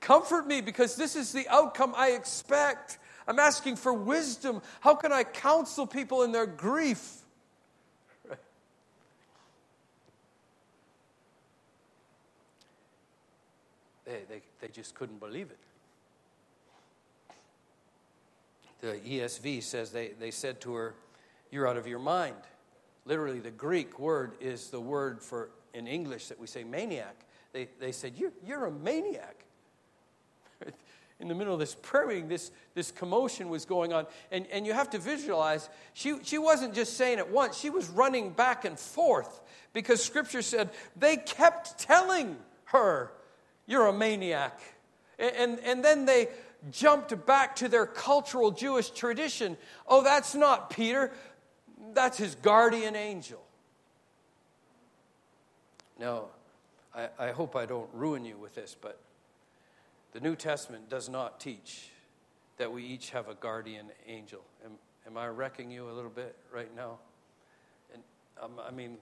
Comfort 0.00 0.46
me 0.46 0.62
because 0.62 0.96
this 0.96 1.14
is 1.14 1.32
the 1.32 1.46
outcome 1.48 1.92
I 1.94 2.12
expect. 2.12 2.98
I'm 3.30 3.38
asking 3.38 3.76
for 3.76 3.92
wisdom. 3.92 4.60
How 4.80 4.96
can 4.96 5.12
I 5.12 5.22
counsel 5.22 5.86
people 5.86 6.24
in 6.24 6.32
their 6.32 6.46
grief? 6.46 7.18
They, 14.04 14.22
they, 14.28 14.42
they 14.60 14.66
just 14.66 14.96
couldn't 14.96 15.20
believe 15.20 15.52
it. 15.52 15.58
The 18.80 18.94
ESV 18.96 19.62
says 19.62 19.92
they, 19.92 20.08
they 20.18 20.32
said 20.32 20.60
to 20.62 20.74
her, 20.74 20.96
You're 21.52 21.68
out 21.68 21.76
of 21.76 21.86
your 21.86 22.00
mind. 22.00 22.34
Literally, 23.04 23.38
the 23.38 23.52
Greek 23.52 24.00
word 24.00 24.32
is 24.40 24.70
the 24.70 24.80
word 24.80 25.22
for, 25.22 25.50
in 25.74 25.86
English, 25.86 26.26
that 26.26 26.40
we 26.40 26.48
say 26.48 26.64
maniac. 26.64 27.14
They, 27.52 27.68
they 27.78 27.92
said, 27.92 28.14
you're, 28.16 28.32
you're 28.44 28.66
a 28.66 28.72
maniac. 28.72 29.44
In 31.20 31.28
the 31.28 31.34
middle 31.34 31.52
of 31.52 31.60
this 31.60 31.74
prayer 31.74 32.06
meeting, 32.06 32.28
this, 32.28 32.50
this 32.74 32.90
commotion 32.90 33.48
was 33.48 33.64
going 33.64 33.92
on. 33.92 34.06
And, 34.32 34.46
and 34.52 34.66
you 34.66 34.72
have 34.72 34.90
to 34.90 34.98
visualize, 34.98 35.68
she, 35.92 36.16
she 36.22 36.38
wasn't 36.38 36.74
just 36.74 36.96
saying 36.96 37.18
it 37.18 37.28
once, 37.28 37.58
she 37.58 37.70
was 37.70 37.88
running 37.90 38.30
back 38.30 38.64
and 38.64 38.78
forth 38.78 39.40
because 39.72 40.02
scripture 40.02 40.42
said 40.42 40.70
they 40.96 41.16
kept 41.16 41.78
telling 41.78 42.36
her, 42.64 43.12
You're 43.66 43.86
a 43.86 43.92
maniac. 43.92 44.58
And, 45.18 45.36
and, 45.36 45.60
and 45.60 45.84
then 45.84 46.06
they 46.06 46.28
jumped 46.70 47.26
back 47.26 47.56
to 47.56 47.68
their 47.68 47.86
cultural 47.86 48.50
Jewish 48.50 48.90
tradition. 48.90 49.56
Oh, 49.86 50.02
that's 50.02 50.34
not 50.34 50.70
Peter 50.70 51.12
that's 51.94 52.18
his 52.18 52.34
guardian 52.36 52.96
angel. 52.96 53.42
Now, 55.98 56.26
I, 56.94 57.08
I 57.18 57.30
hope 57.32 57.56
I 57.56 57.66
don't 57.66 57.88
ruin 57.92 58.24
you 58.24 58.36
with 58.36 58.54
this, 58.54 58.76
but 58.80 58.98
the 60.12 60.20
New 60.20 60.36
Testament 60.36 60.88
does 60.88 61.08
not 61.08 61.40
teach 61.40 61.88
that 62.58 62.72
we 62.72 62.84
each 62.84 63.10
have 63.10 63.28
a 63.28 63.34
guardian 63.34 63.86
angel. 64.06 64.40
Am, 64.64 64.72
am 65.06 65.16
I 65.16 65.28
wrecking 65.28 65.70
you 65.70 65.88
a 65.88 65.92
little 65.92 66.10
bit 66.10 66.36
right 66.52 66.74
now? 66.76 66.98
And 67.94 68.02
um, 68.42 68.52
I 68.66 68.70
mean, 68.70 68.98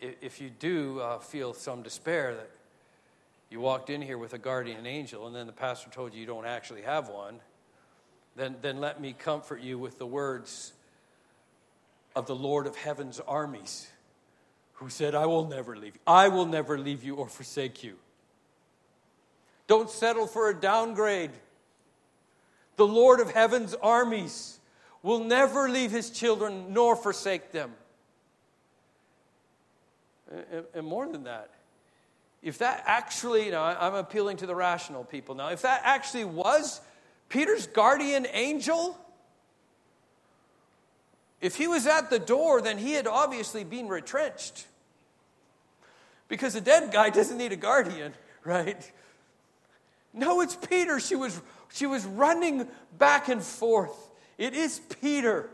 if, 0.00 0.14
if 0.20 0.40
you 0.40 0.50
do 0.50 1.00
uh, 1.00 1.18
feel 1.18 1.52
some 1.52 1.82
despair 1.82 2.34
that 2.34 2.50
you 3.50 3.60
walked 3.60 3.90
in 3.90 4.00
here 4.00 4.16
with 4.16 4.32
a 4.32 4.38
guardian 4.38 4.86
angel 4.86 5.26
and 5.26 5.34
then 5.34 5.46
the 5.46 5.52
pastor 5.52 5.90
told 5.90 6.14
you 6.14 6.20
you 6.20 6.26
don't 6.26 6.46
actually 6.46 6.82
have 6.82 7.08
one, 7.08 7.40
then, 8.36 8.56
then 8.62 8.80
let 8.80 9.00
me 9.00 9.12
comfort 9.12 9.60
you 9.60 9.78
with 9.78 9.98
the 9.98 10.06
words 10.06 10.72
of 12.14 12.26
the 12.26 12.34
Lord 12.34 12.66
of 12.66 12.76
heaven's 12.76 13.20
armies, 13.20 13.88
who 14.74 14.88
said, 14.88 15.14
I 15.14 15.26
will 15.26 15.46
never 15.46 15.76
leave 15.76 15.94
you. 15.94 16.00
I 16.06 16.28
will 16.28 16.46
never 16.46 16.78
leave 16.78 17.04
you 17.04 17.16
or 17.16 17.28
forsake 17.28 17.84
you. 17.84 17.96
Don't 19.70 19.88
settle 19.88 20.26
for 20.26 20.50
a 20.50 20.52
downgrade. 20.60 21.30
The 22.74 22.84
Lord 22.84 23.20
of 23.20 23.30
heaven's 23.30 23.72
armies 23.74 24.58
will 25.00 25.22
never 25.22 25.68
leave 25.68 25.92
his 25.92 26.10
children 26.10 26.72
nor 26.74 26.96
forsake 26.96 27.52
them. 27.52 27.70
And 30.74 30.84
more 30.84 31.06
than 31.06 31.22
that, 31.22 31.50
if 32.42 32.58
that 32.58 32.82
actually, 32.84 33.44
you 33.44 33.52
know, 33.52 33.62
I'm 33.62 33.94
appealing 33.94 34.38
to 34.38 34.46
the 34.46 34.56
rational 34.56 35.04
people 35.04 35.36
now, 35.36 35.50
if 35.50 35.62
that 35.62 35.82
actually 35.84 36.24
was 36.24 36.80
Peter's 37.28 37.68
guardian 37.68 38.26
angel, 38.32 38.98
if 41.40 41.54
he 41.54 41.68
was 41.68 41.86
at 41.86 42.10
the 42.10 42.18
door, 42.18 42.60
then 42.60 42.76
he 42.76 42.94
had 42.94 43.06
obviously 43.06 43.62
been 43.62 43.86
retrenched. 43.86 44.66
Because 46.26 46.56
a 46.56 46.60
dead 46.60 46.90
guy 46.90 47.10
doesn't 47.10 47.38
need 47.38 47.52
a 47.52 47.56
guardian, 47.56 48.14
right? 48.42 48.90
No, 50.12 50.40
it's 50.40 50.56
Peter. 50.56 50.98
She 51.00 51.16
was, 51.16 51.40
she 51.72 51.86
was 51.86 52.04
running 52.04 52.66
back 52.98 53.28
and 53.28 53.42
forth. 53.42 54.10
It 54.38 54.54
is 54.54 54.80
Peter. 55.00 55.50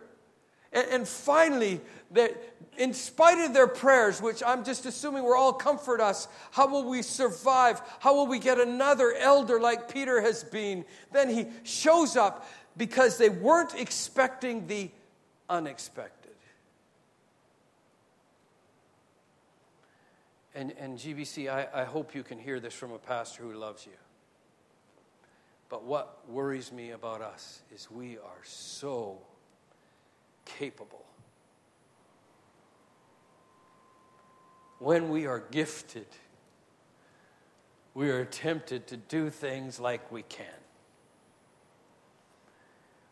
And, 0.72 0.86
and 0.90 1.08
finally, 1.08 1.80
that 2.12 2.32
in 2.78 2.94
spite 2.94 3.38
of 3.38 3.54
their 3.54 3.66
prayers, 3.66 4.20
which 4.20 4.42
I'm 4.44 4.64
just 4.64 4.86
assuming 4.86 5.24
were 5.24 5.36
all 5.36 5.52
comfort 5.52 6.00
us, 6.00 6.28
how 6.50 6.68
will 6.68 6.84
we 6.84 7.02
survive? 7.02 7.80
How 8.00 8.14
will 8.14 8.26
we 8.26 8.38
get 8.38 8.58
another 8.58 9.14
elder 9.14 9.60
like 9.60 9.92
Peter 9.92 10.20
has 10.20 10.44
been? 10.44 10.84
Then 11.12 11.28
he 11.28 11.46
shows 11.64 12.16
up 12.16 12.48
because 12.76 13.18
they 13.18 13.28
weren't 13.28 13.74
expecting 13.74 14.66
the 14.66 14.90
unexpected. 15.48 16.12
And, 20.54 20.72
and 20.78 20.98
GBC, 20.98 21.50
I, 21.50 21.68
I 21.82 21.84
hope 21.84 22.14
you 22.14 22.22
can 22.22 22.38
hear 22.38 22.60
this 22.60 22.72
from 22.72 22.92
a 22.92 22.98
pastor 22.98 23.42
who 23.42 23.52
loves 23.52 23.84
you. 23.84 23.92
But 25.68 25.84
what 25.84 26.20
worries 26.28 26.70
me 26.70 26.90
about 26.90 27.22
us 27.22 27.62
is 27.74 27.90
we 27.90 28.18
are 28.18 28.42
so 28.44 29.18
capable. 30.44 31.04
When 34.78 35.08
we 35.08 35.26
are 35.26 35.42
gifted, 35.50 36.06
we 37.94 38.10
are 38.10 38.24
tempted 38.24 38.86
to 38.88 38.96
do 38.96 39.30
things 39.30 39.80
like 39.80 40.12
we 40.12 40.22
can. 40.22 40.46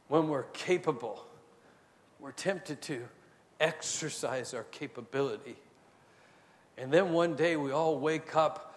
When 0.08 0.28
we're 0.28 0.42
capable, 0.42 1.24
we're 2.20 2.32
tempted 2.32 2.82
to 2.82 3.08
exercise 3.60 4.54
our 4.54 4.64
capability. 4.64 5.56
And 6.76 6.92
then 6.92 7.12
one 7.12 7.34
day 7.34 7.56
we 7.56 7.72
all 7.72 7.98
wake 7.98 8.36
up 8.36 8.73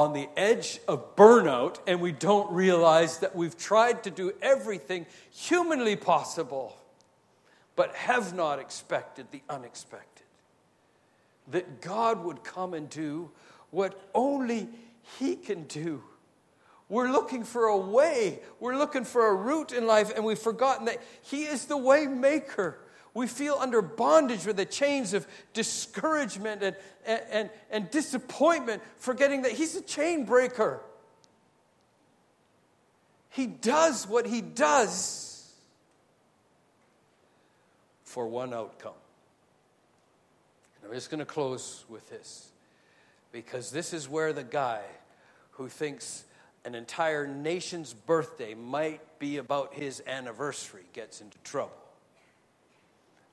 on 0.00 0.14
the 0.14 0.30
edge 0.34 0.80
of 0.88 1.14
burnout 1.14 1.76
and 1.86 2.00
we 2.00 2.10
don't 2.10 2.50
realize 2.50 3.18
that 3.18 3.36
we've 3.36 3.58
tried 3.58 4.02
to 4.02 4.10
do 4.10 4.32
everything 4.40 5.04
humanly 5.30 5.94
possible, 5.94 6.74
but 7.76 7.94
have 7.94 8.34
not 8.34 8.58
expected 8.58 9.26
the 9.30 9.42
unexpected. 9.50 10.24
That 11.48 11.82
God 11.82 12.24
would 12.24 12.42
come 12.42 12.72
and 12.72 12.88
do 12.88 13.30
what 13.70 14.00
only 14.14 14.70
He 15.18 15.36
can 15.36 15.64
do. 15.64 16.02
We're 16.88 17.10
looking 17.10 17.44
for 17.44 17.66
a 17.66 17.76
way. 17.76 18.40
We're 18.58 18.78
looking 18.78 19.04
for 19.04 19.26
a 19.26 19.34
route 19.34 19.70
in 19.70 19.86
life, 19.86 20.10
and 20.16 20.24
we've 20.24 20.38
forgotten 20.38 20.86
that 20.86 21.02
He 21.20 21.44
is 21.44 21.66
the 21.66 21.76
way 21.76 22.06
maker. 22.06 22.78
We 23.12 23.26
feel 23.26 23.56
under 23.58 23.82
bondage 23.82 24.46
with 24.46 24.56
the 24.56 24.64
chains 24.64 25.14
of 25.14 25.26
discouragement 25.52 26.62
and, 26.62 26.76
and, 27.06 27.50
and 27.70 27.90
disappointment, 27.90 28.82
forgetting 28.96 29.42
that 29.42 29.52
He's 29.52 29.74
a 29.76 29.82
chain 29.82 30.24
breaker. 30.24 30.80
He 33.30 33.46
does 33.46 34.06
what 34.06 34.26
He 34.26 34.40
does 34.40 35.30
for 38.04 38.26
one 38.26 38.52
outcome. 38.52 38.92
And 40.76 40.90
I'm 40.90 40.96
just 40.96 41.10
going 41.10 41.20
to 41.20 41.24
close 41.24 41.84
with 41.88 42.08
this. 42.10 42.48
Because 43.32 43.70
this 43.70 43.92
is 43.92 44.08
where 44.08 44.32
the 44.32 44.42
guy 44.42 44.80
who 45.52 45.68
thinks 45.68 46.24
an 46.64 46.74
entire 46.74 47.26
nation's 47.26 47.94
birthday 47.94 48.54
might 48.54 49.18
be 49.18 49.36
about 49.36 49.74
his 49.74 50.02
anniversary 50.06 50.82
gets 50.92 51.20
into 51.20 51.38
trouble. 51.38 51.72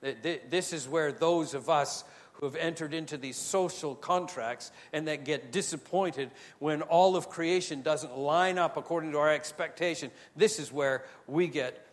This 0.02 0.74
is 0.74 0.88
where 0.88 1.12
those 1.12 1.54
of 1.54 1.70
us 1.70 2.04
who 2.34 2.46
have 2.46 2.56
entered 2.56 2.94
into 2.94 3.18
these 3.18 3.36
social 3.36 3.96
contracts 3.96 4.72
and 4.94 5.08
that 5.08 5.26
get 5.26 5.52
disappointed 5.52 6.30
when 6.60 6.84
all 6.84 7.16
of 7.16 7.30
creation 7.30 7.82
doesn't 7.82 8.16
line 8.16 8.60
up 8.60 8.78
according 8.78 9.12
to 9.12 9.18
our 9.18 9.34
expectation, 9.34 10.12
this 10.36 10.60
is 10.60 10.72
where 10.72 11.04
we 11.26 11.48
get 11.48 11.88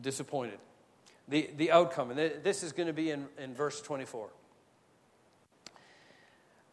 disappointed. 0.00 0.58
The, 1.28 1.50
the 1.56 1.72
outcome, 1.72 2.10
and 2.10 2.18
this 2.42 2.62
is 2.62 2.72
going 2.72 2.86
to 2.86 2.92
be 2.92 3.10
in, 3.10 3.26
in 3.38 3.54
verse 3.54 3.80
24. 3.80 4.28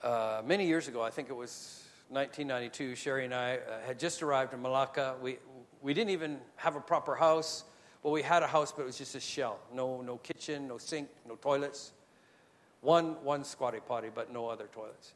Uh, 0.01 0.41
many 0.45 0.67
years 0.67 0.87
ago, 0.87 1.01
I 1.01 1.09
think 1.09 1.29
it 1.29 1.35
was 1.35 1.83
1992, 2.09 2.95
Sherry 2.95 3.25
and 3.25 3.33
I 3.33 3.55
uh, 3.55 3.81
had 3.85 3.99
just 3.99 4.21
arrived 4.21 4.53
in 4.53 4.61
Malacca. 4.61 5.15
We, 5.21 5.37
we 5.81 5.93
didn't 5.93 6.11
even 6.11 6.37
have 6.55 6.75
a 6.75 6.79
proper 6.79 7.15
house. 7.15 7.63
Well, 8.07 8.13
we 8.13 8.21
had 8.21 8.41
a 8.41 8.47
house, 8.47 8.71
but 8.71 8.83
it 8.83 8.85
was 8.85 8.97
just 8.97 9.15
a 9.15 9.19
shell. 9.19 9.59
No, 9.73 10.01
no 10.01 10.15
kitchen, 10.15 10.69
no 10.69 10.77
sink, 10.77 11.09
no 11.27 11.35
toilets. 11.35 11.91
One, 12.79 13.21
one 13.21 13.43
squatty 13.43 13.79
potty, 13.85 14.07
but 14.15 14.31
no 14.31 14.47
other 14.47 14.69
toilets. 14.73 15.11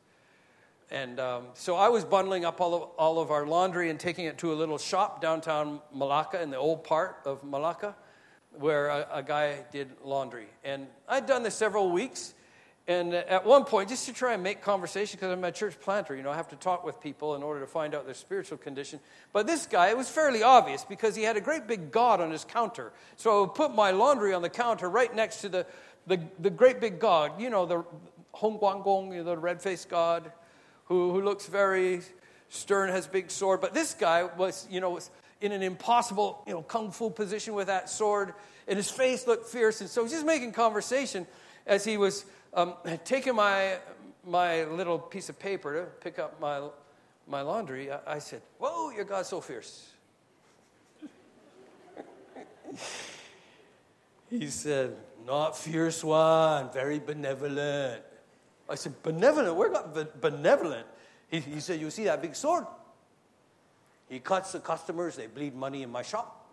And 0.90 1.18
um, 1.18 1.46
so 1.54 1.78
I 1.78 1.88
was 1.88 2.04
bundling 2.04 2.44
up 2.44 2.60
all 2.60 2.76
of, 2.76 2.82
all 2.98 3.22
of 3.22 3.32
our 3.32 3.46
laundry 3.46 3.90
and 3.90 3.98
taking 3.98 4.26
it 4.26 4.38
to 4.40 4.52
a 4.52 4.56
little 4.56 4.78
shop 4.78 5.22
downtown 5.22 5.80
Malacca 5.94 6.42
in 6.42 6.50
the 6.50 6.58
old 6.58 6.84
part 6.84 7.20
of 7.24 7.46
Malacca 7.46 7.96
where 8.60 8.88
a, 8.90 9.08
a 9.14 9.24
guy 9.24 9.64
did 9.72 9.90
laundry. 10.04 10.48
And 10.66 10.88
I'd 11.08 11.28
done 11.28 11.44
this 11.44 11.56
several 11.56 11.92
weeks. 11.92 12.34
And 12.92 13.14
at 13.14 13.46
one 13.46 13.64
point, 13.64 13.88
just 13.88 14.06
to 14.08 14.14
try 14.14 14.34
and 14.34 14.44
make 14.44 14.62
conversation, 14.62 15.18
because 15.18 15.32
I'm 15.32 15.44
a 15.46 15.52
church 15.52 15.80
planter, 15.80 16.14
you 16.14 16.24
know, 16.24 16.32
I 16.32 16.36
have 16.36 16.50
to 16.50 16.58
talk 16.58 16.84
with 16.84 17.00
people 17.00 17.36
in 17.36 17.44
order 17.44 17.62
to 17.62 17.68
find 17.68 17.96
out 17.96 18.04
their 18.06 18.14
spiritual 18.14 18.58
condition. 18.58 19.00
But 19.32 19.48
this 19.48 19.66
guy, 19.66 19.90
it 19.90 19.98
was 19.98 20.10
fairly 20.10 20.44
obvious 20.44 20.84
because 20.84 21.16
he 21.16 21.24
had 21.24 21.38
a 21.38 21.42
great 21.42 21.68
big 21.68 21.92
God 21.92 22.20
on 22.20 22.32
his 22.32 22.44
counter. 22.44 22.92
So 23.16 23.38
I 23.38 23.42
would 23.42 23.56
put 23.56 23.74
my 23.74 23.92
laundry 23.92 24.34
on 24.34 24.42
the 24.42 24.50
counter 24.50 24.90
right 24.90 25.14
next 25.16 25.40
to 25.42 25.50
the, 25.50 25.66
the, 26.06 26.20
the 26.40 26.50
great 26.50 26.82
big 26.82 27.00
God, 27.00 27.40
you 27.40 27.50
know, 27.50 27.66
the 27.66 27.86
Hong 28.34 28.60
Guang 28.60 28.84
Gong, 28.84 29.14
you 29.14 29.20
know, 29.20 29.24
the 29.24 29.38
red 29.38 29.62
faced 29.62 29.88
God, 29.88 30.30
who, 30.86 31.14
who 31.14 31.22
looks 31.22 31.46
very 31.46 32.02
stern, 32.50 32.90
has 32.90 33.08
big 33.08 33.32
sword. 33.32 33.62
But 33.62 33.74
this 33.74 33.94
guy 33.94 34.24
was, 34.24 34.68
you 34.70 34.82
know, 34.82 34.90
was 34.90 35.10
in 35.40 35.54
an 35.54 35.64
impossible, 35.64 36.44
you 36.46 36.54
know, 36.54 36.62
kung 36.62 36.92
fu 36.92 37.10
position 37.10 37.54
with 37.54 37.68
that 37.68 37.90
sword, 37.90 38.34
and 38.68 38.76
his 38.76 38.92
face 38.92 39.28
looked 39.28 39.48
fierce. 39.48 39.80
And 39.80 39.90
so 39.90 40.04
he's 40.04 40.12
just 40.12 40.26
making 40.26 40.52
conversation 40.52 41.26
as 41.66 41.86
he 41.86 41.98
was 41.98 42.26
um, 42.54 42.74
taking 43.06 43.36
my, 43.36 43.78
my 44.26 44.66
little 44.66 45.00
piece 45.00 45.30
of 45.30 45.40
paper 45.40 45.74
to 45.74 45.86
pick 46.02 46.20
up 46.20 46.40
my, 46.40 46.62
my 47.28 47.42
laundry, 47.42 47.92
I, 47.92 48.00
I 48.08 48.20
said, 48.20 48.42
Whoa, 48.60 48.92
your 48.92 49.06
God's 49.06 49.30
so 49.30 49.42
fierce. 49.42 49.90
he 54.30 54.48
said, 54.48 54.96
Not 55.26 55.58
fierce 55.58 56.04
one, 56.04 56.72
very 56.72 57.00
benevolent. 57.00 58.04
I 58.70 58.76
said, 58.76 59.02
Benevolent? 59.04 59.56
Where 59.56 59.70
got 59.70 60.22
benevolent? 60.22 60.88
He, 61.30 61.40
he 61.40 61.60
said, 61.60 61.80
You 61.80 61.90
see 61.90 62.04
that 62.06 62.22
big 62.22 62.36
sword? 62.36 62.66
He 64.10 64.20
cuts 64.20 64.52
the 64.52 64.60
customers, 64.60 65.16
they 65.16 65.28
bleed 65.28 65.56
money 65.56 65.84
in 65.84 65.90
my 65.90 66.02
shop. 66.02 66.50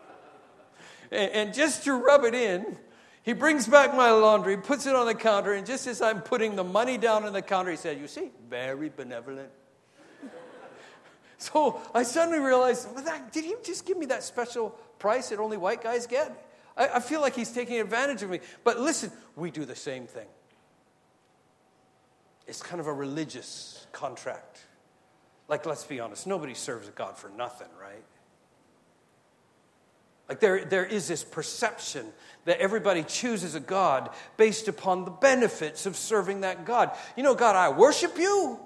and, 1.10 1.30
and 1.32 1.54
just 1.54 1.82
to 1.84 1.94
rub 1.94 2.22
it 2.22 2.34
in, 2.34 2.78
he 3.26 3.32
brings 3.32 3.66
back 3.66 3.92
my 3.92 4.12
laundry, 4.12 4.56
puts 4.56 4.86
it 4.86 4.94
on 4.94 5.06
the 5.06 5.14
counter, 5.14 5.52
and 5.54 5.66
just 5.66 5.88
as 5.88 6.00
I'm 6.00 6.22
putting 6.22 6.54
the 6.54 6.62
money 6.62 6.96
down 6.96 7.24
on 7.24 7.32
the 7.32 7.42
counter, 7.42 7.72
he 7.72 7.76
said, 7.76 7.98
You 7.98 8.06
see, 8.06 8.30
very 8.48 8.88
benevolent. 8.88 9.50
so 11.36 11.80
I 11.92 12.04
suddenly 12.04 12.38
realized, 12.38 12.86
well, 12.94 13.02
that, 13.02 13.32
did 13.32 13.44
he 13.44 13.56
just 13.64 13.84
give 13.84 13.98
me 13.98 14.06
that 14.06 14.22
special 14.22 14.70
price 15.00 15.30
that 15.30 15.40
only 15.40 15.56
white 15.56 15.82
guys 15.82 16.06
get? 16.06 16.48
I, 16.76 16.86
I 16.86 17.00
feel 17.00 17.20
like 17.20 17.34
he's 17.34 17.50
taking 17.50 17.80
advantage 17.80 18.22
of 18.22 18.30
me. 18.30 18.38
But 18.62 18.78
listen, 18.78 19.10
we 19.34 19.50
do 19.50 19.64
the 19.64 19.74
same 19.74 20.06
thing. 20.06 20.28
It's 22.46 22.62
kind 22.62 22.80
of 22.80 22.86
a 22.86 22.94
religious 22.94 23.88
contract. 23.90 24.60
Like, 25.48 25.66
let's 25.66 25.82
be 25.82 25.98
honest, 25.98 26.28
nobody 26.28 26.54
serves 26.54 26.88
God 26.90 27.18
for 27.18 27.30
nothing, 27.30 27.70
right? 27.80 28.04
Like 30.28 30.40
there, 30.40 30.64
there 30.64 30.84
is 30.84 31.06
this 31.06 31.22
perception 31.22 32.06
that 32.46 32.58
everybody 32.58 33.02
chooses 33.02 33.54
a 33.54 33.60
God 33.60 34.10
based 34.36 34.68
upon 34.68 35.04
the 35.04 35.10
benefits 35.10 35.86
of 35.86 35.96
serving 35.96 36.40
that 36.40 36.64
God. 36.64 36.90
You 37.16 37.22
know, 37.22 37.34
God, 37.34 37.56
I 37.56 37.68
worship 37.68 38.18
you, 38.18 38.58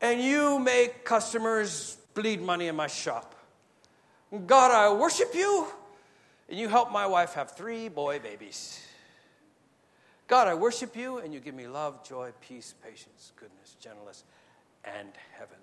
and 0.00 0.20
you 0.20 0.58
make 0.58 1.04
customers 1.04 1.98
bleed 2.14 2.40
money 2.40 2.68
in 2.68 2.76
my 2.76 2.86
shop. 2.86 3.34
God, 4.46 4.70
I 4.70 4.92
worship 4.94 5.34
you, 5.34 5.66
and 6.48 6.58
you 6.58 6.68
help 6.68 6.90
my 6.90 7.06
wife 7.06 7.34
have 7.34 7.52
three 7.52 7.88
boy 7.88 8.18
babies. 8.18 8.80
God, 10.28 10.48
I 10.48 10.54
worship 10.54 10.96
you, 10.96 11.18
and 11.18 11.34
you 11.34 11.40
give 11.40 11.54
me 11.54 11.66
love, 11.66 12.06
joy, 12.06 12.32
peace, 12.40 12.74
patience, 12.82 13.32
goodness, 13.36 13.76
gentleness, 13.80 14.24
and 14.84 15.08
heaven. 15.38 15.58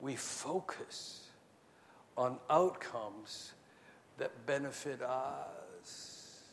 We 0.00 0.16
focus 0.16 1.21
on 2.16 2.38
outcomes 2.50 3.52
that 4.18 4.46
benefit 4.46 5.00
us 5.02 6.44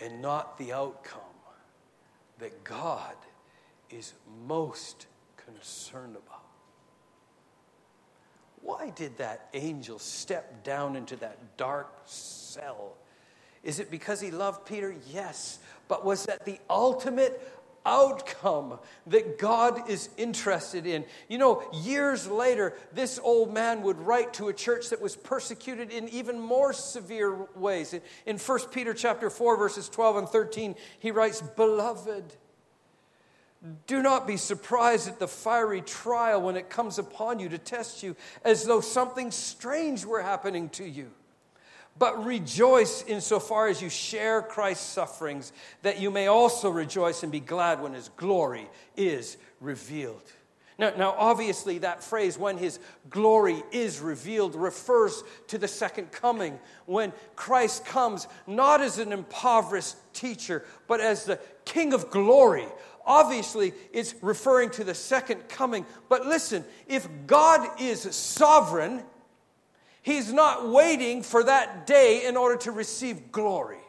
and 0.00 0.20
not 0.20 0.58
the 0.58 0.72
outcome 0.72 1.20
that 2.38 2.64
God 2.64 3.14
is 3.90 4.12
most 4.46 5.06
concerned 5.36 6.16
about. 6.16 6.42
Why 8.62 8.90
did 8.90 9.16
that 9.18 9.48
angel 9.54 9.98
step 9.98 10.64
down 10.64 10.96
into 10.96 11.16
that 11.16 11.56
dark 11.56 11.92
cell? 12.04 12.94
Is 13.62 13.80
it 13.80 13.90
because 13.90 14.20
he 14.20 14.30
loved 14.30 14.66
Peter? 14.66 14.94
Yes. 15.08 15.60
But 15.88 16.04
was 16.04 16.26
that 16.26 16.44
the 16.44 16.58
ultimate 16.68 17.55
outcome 17.86 18.78
that 19.06 19.38
God 19.38 19.88
is 19.88 20.10
interested 20.16 20.86
in. 20.86 21.04
You 21.28 21.38
know, 21.38 21.62
years 21.72 22.26
later, 22.26 22.74
this 22.92 23.18
old 23.22 23.54
man 23.54 23.82
would 23.82 23.98
write 23.98 24.34
to 24.34 24.48
a 24.48 24.52
church 24.52 24.90
that 24.90 25.00
was 25.00 25.16
persecuted 25.16 25.90
in 25.90 26.08
even 26.08 26.38
more 26.38 26.72
severe 26.72 27.46
ways. 27.54 27.94
In 28.26 28.38
1 28.38 28.58
Peter 28.72 28.92
chapter 28.92 29.30
4 29.30 29.56
verses 29.56 29.88
12 29.88 30.16
and 30.16 30.28
13, 30.28 30.74
he 30.98 31.12
writes, 31.12 31.40
"Beloved, 31.40 32.34
do 33.86 34.02
not 34.02 34.26
be 34.26 34.36
surprised 34.36 35.08
at 35.08 35.18
the 35.18 35.28
fiery 35.28 35.80
trial 35.80 36.42
when 36.42 36.56
it 36.56 36.68
comes 36.68 36.98
upon 36.98 37.38
you 37.38 37.48
to 37.48 37.58
test 37.58 38.02
you 38.02 38.16
as 38.44 38.64
though 38.64 38.80
something 38.80 39.30
strange 39.30 40.04
were 40.04 40.22
happening 40.22 40.68
to 40.70 40.84
you." 40.84 41.12
But 41.98 42.24
rejoice 42.24 43.02
insofar 43.02 43.68
as 43.68 43.80
you 43.80 43.88
share 43.88 44.42
Christ's 44.42 44.86
sufferings, 44.86 45.52
that 45.82 45.98
you 45.98 46.10
may 46.10 46.26
also 46.26 46.68
rejoice 46.68 47.22
and 47.22 47.32
be 47.32 47.40
glad 47.40 47.80
when 47.80 47.94
his 47.94 48.10
glory 48.16 48.68
is 48.96 49.38
revealed. 49.60 50.22
Now, 50.78 50.92
now, 50.96 51.14
obviously, 51.16 51.78
that 51.78 52.04
phrase, 52.04 52.36
when 52.36 52.58
his 52.58 52.78
glory 53.08 53.62
is 53.72 54.00
revealed, 54.00 54.54
refers 54.54 55.24
to 55.48 55.56
the 55.56 55.68
second 55.68 56.12
coming, 56.12 56.58
when 56.84 57.14
Christ 57.34 57.86
comes 57.86 58.28
not 58.46 58.82
as 58.82 58.98
an 58.98 59.10
impoverished 59.10 59.96
teacher, 60.12 60.66
but 60.86 61.00
as 61.00 61.24
the 61.24 61.40
King 61.64 61.94
of 61.94 62.10
glory. 62.10 62.66
Obviously, 63.06 63.72
it's 63.90 64.14
referring 64.20 64.68
to 64.70 64.84
the 64.84 64.94
second 64.94 65.48
coming. 65.48 65.86
But 66.10 66.26
listen, 66.26 66.62
if 66.88 67.08
God 67.26 67.80
is 67.80 68.02
sovereign, 68.14 69.02
He's 70.06 70.32
not 70.32 70.68
waiting 70.68 71.24
for 71.24 71.42
that 71.42 71.84
day 71.84 72.26
in 72.26 72.36
order 72.36 72.56
to 72.58 72.70
receive 72.70 73.32
glory. 73.32 73.80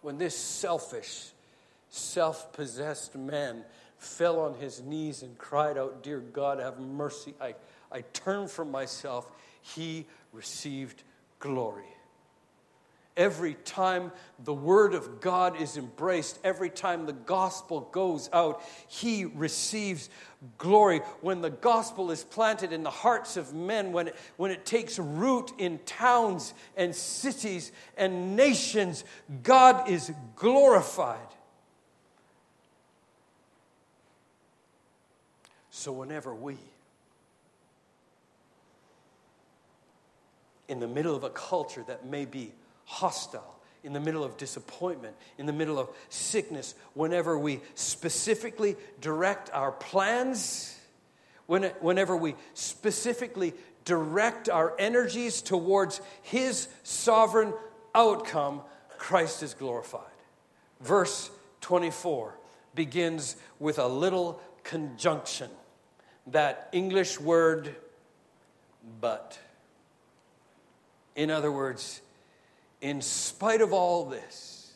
When 0.00 0.18
this 0.18 0.38
selfish, 0.38 1.30
self 1.88 2.52
possessed 2.52 3.16
man 3.16 3.64
fell 3.96 4.38
on 4.38 4.54
his 4.54 4.80
knees 4.80 5.24
and 5.24 5.36
cried 5.36 5.76
out, 5.76 6.04
Dear 6.04 6.20
God, 6.20 6.60
have 6.60 6.78
mercy, 6.78 7.34
I, 7.40 7.56
I 7.90 8.02
turn 8.12 8.46
from 8.46 8.70
myself, 8.70 9.28
he 9.60 10.06
received 10.32 11.02
glory. 11.40 11.97
Every 13.18 13.54
time 13.64 14.12
the 14.44 14.54
Word 14.54 14.94
of 14.94 15.20
God 15.20 15.60
is 15.60 15.76
embraced, 15.76 16.38
every 16.44 16.70
time 16.70 17.04
the 17.04 17.12
gospel 17.12 17.80
goes 17.90 18.30
out, 18.32 18.62
He 18.86 19.24
receives 19.24 20.08
glory. 20.56 21.00
When 21.20 21.40
the 21.40 21.50
gospel 21.50 22.12
is 22.12 22.22
planted 22.22 22.72
in 22.72 22.84
the 22.84 22.90
hearts 22.90 23.36
of 23.36 23.52
men, 23.52 23.90
when 23.90 24.06
it, 24.06 24.16
when 24.36 24.52
it 24.52 24.64
takes 24.64 25.00
root 25.00 25.50
in 25.58 25.80
towns 25.80 26.54
and 26.76 26.94
cities 26.94 27.72
and 27.96 28.36
nations, 28.36 29.02
God 29.42 29.90
is 29.90 30.12
glorified. 30.36 31.18
So, 35.70 35.90
whenever 35.90 36.32
we 36.32 36.56
in 40.68 40.78
the 40.78 40.86
middle 40.86 41.16
of 41.16 41.24
a 41.24 41.30
culture 41.30 41.82
that 41.88 42.06
may 42.06 42.24
be 42.24 42.52
hostile, 42.88 43.54
in 43.84 43.92
the 43.92 44.00
middle 44.00 44.24
of 44.24 44.36
disappointment, 44.38 45.14
in 45.36 45.44
the 45.44 45.52
middle 45.52 45.78
of 45.78 45.90
sickness, 46.08 46.74
whenever 46.94 47.38
we 47.38 47.60
specifically 47.74 48.76
direct 49.00 49.50
our 49.52 49.70
plans, 49.70 50.76
when, 51.46 51.64
whenever 51.80 52.16
we 52.16 52.34
specifically 52.54 53.52
direct 53.84 54.48
our 54.48 54.74
energies 54.78 55.42
towards 55.42 56.00
His 56.22 56.68
sovereign 56.82 57.52
outcome, 57.94 58.62
Christ 58.96 59.42
is 59.42 59.54
glorified. 59.54 60.02
Verse 60.80 61.30
24 61.60 62.34
begins 62.74 63.36
with 63.58 63.78
a 63.78 63.86
little 63.86 64.40
conjunction. 64.64 65.50
That 66.28 66.68
English 66.72 67.20
word, 67.20 67.76
but. 69.00 69.38
In 71.16 71.30
other 71.30 71.50
words, 71.50 72.00
in 72.80 73.00
spite 73.00 73.60
of 73.60 73.72
all 73.72 74.04
this, 74.04 74.72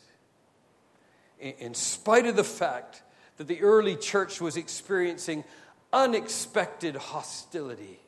in 1.39 1.73
spite 1.73 2.25
of 2.25 2.35
the 2.35 2.43
fact 2.43 3.01
that 3.37 3.47
the 3.47 3.61
early 3.61 3.95
church 3.95 4.39
was 4.39 4.57
experiencing 4.57 5.43
unexpected 5.91 6.95
hostility, 6.95 7.99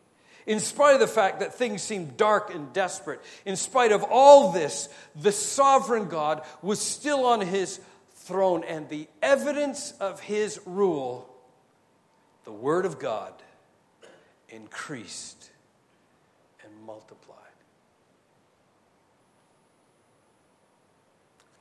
in 0.45 0.59
spite 0.59 0.93
of 0.93 0.99
the 0.99 1.07
fact 1.07 1.39
that 1.39 1.55
things 1.55 1.81
seemed 1.81 2.17
dark 2.17 2.53
and 2.53 2.71
desperate, 2.71 3.19
in 3.45 3.55
spite 3.55 3.91
of 3.91 4.03
all 4.03 4.51
this, 4.51 4.89
the 5.15 5.31
sovereign 5.31 6.07
God 6.07 6.43
was 6.61 6.79
still 6.79 7.25
on 7.25 7.41
his 7.41 7.79
throne, 8.13 8.63
and 8.63 8.89
the 8.89 9.07
evidence 9.21 9.93
of 9.99 10.19
his 10.19 10.59
rule, 10.65 11.29
the 12.43 12.51
Word 12.51 12.85
of 12.85 12.99
God, 12.99 13.33
increased 14.49 15.49
and 16.63 16.71
multiplied. 16.85 17.44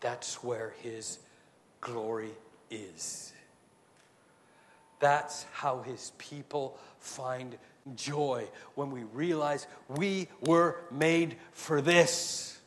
That's 0.05 0.45
where 0.45 0.75
his 0.83 1.19
glory 1.81 2.33
is. 2.71 3.33
That's 5.01 5.47
how 5.51 5.81
his 5.81 6.13
people 6.19 6.77
find 6.99 7.57
joy 7.97 8.45
when 8.75 8.91
we 8.91 9.05
realize 9.05 9.67
we 9.89 10.29
were 10.43 10.77
made 10.91 11.37
for 11.53 11.81
this. 11.81 12.61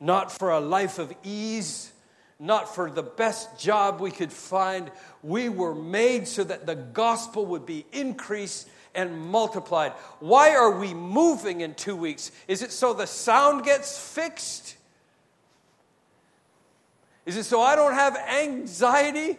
Not 0.00 0.32
for 0.32 0.50
a 0.50 0.60
life 0.60 0.98
of 0.98 1.12
ease, 1.22 1.92
not 2.40 2.74
for 2.74 2.90
the 2.90 3.02
best 3.02 3.60
job 3.60 4.00
we 4.00 4.10
could 4.10 4.32
find. 4.32 4.90
We 5.22 5.50
were 5.50 5.74
made 5.74 6.26
so 6.26 6.42
that 6.42 6.64
the 6.64 6.76
gospel 6.76 7.44
would 7.44 7.66
be 7.66 7.84
increased 7.92 8.66
and 8.94 9.20
multiplied. 9.20 9.92
Why 10.20 10.54
are 10.54 10.78
we 10.78 10.94
moving 10.94 11.60
in 11.60 11.74
two 11.74 11.96
weeks? 11.96 12.32
Is 12.48 12.62
it 12.62 12.72
so 12.72 12.94
the 12.94 13.06
sound 13.06 13.62
gets 13.62 13.98
fixed? 13.98 14.76
Is 17.24 17.36
it 17.36 17.44
so 17.44 17.60
I 17.60 17.76
don't 17.76 17.94
have 17.94 18.16
anxiety? 18.16 19.38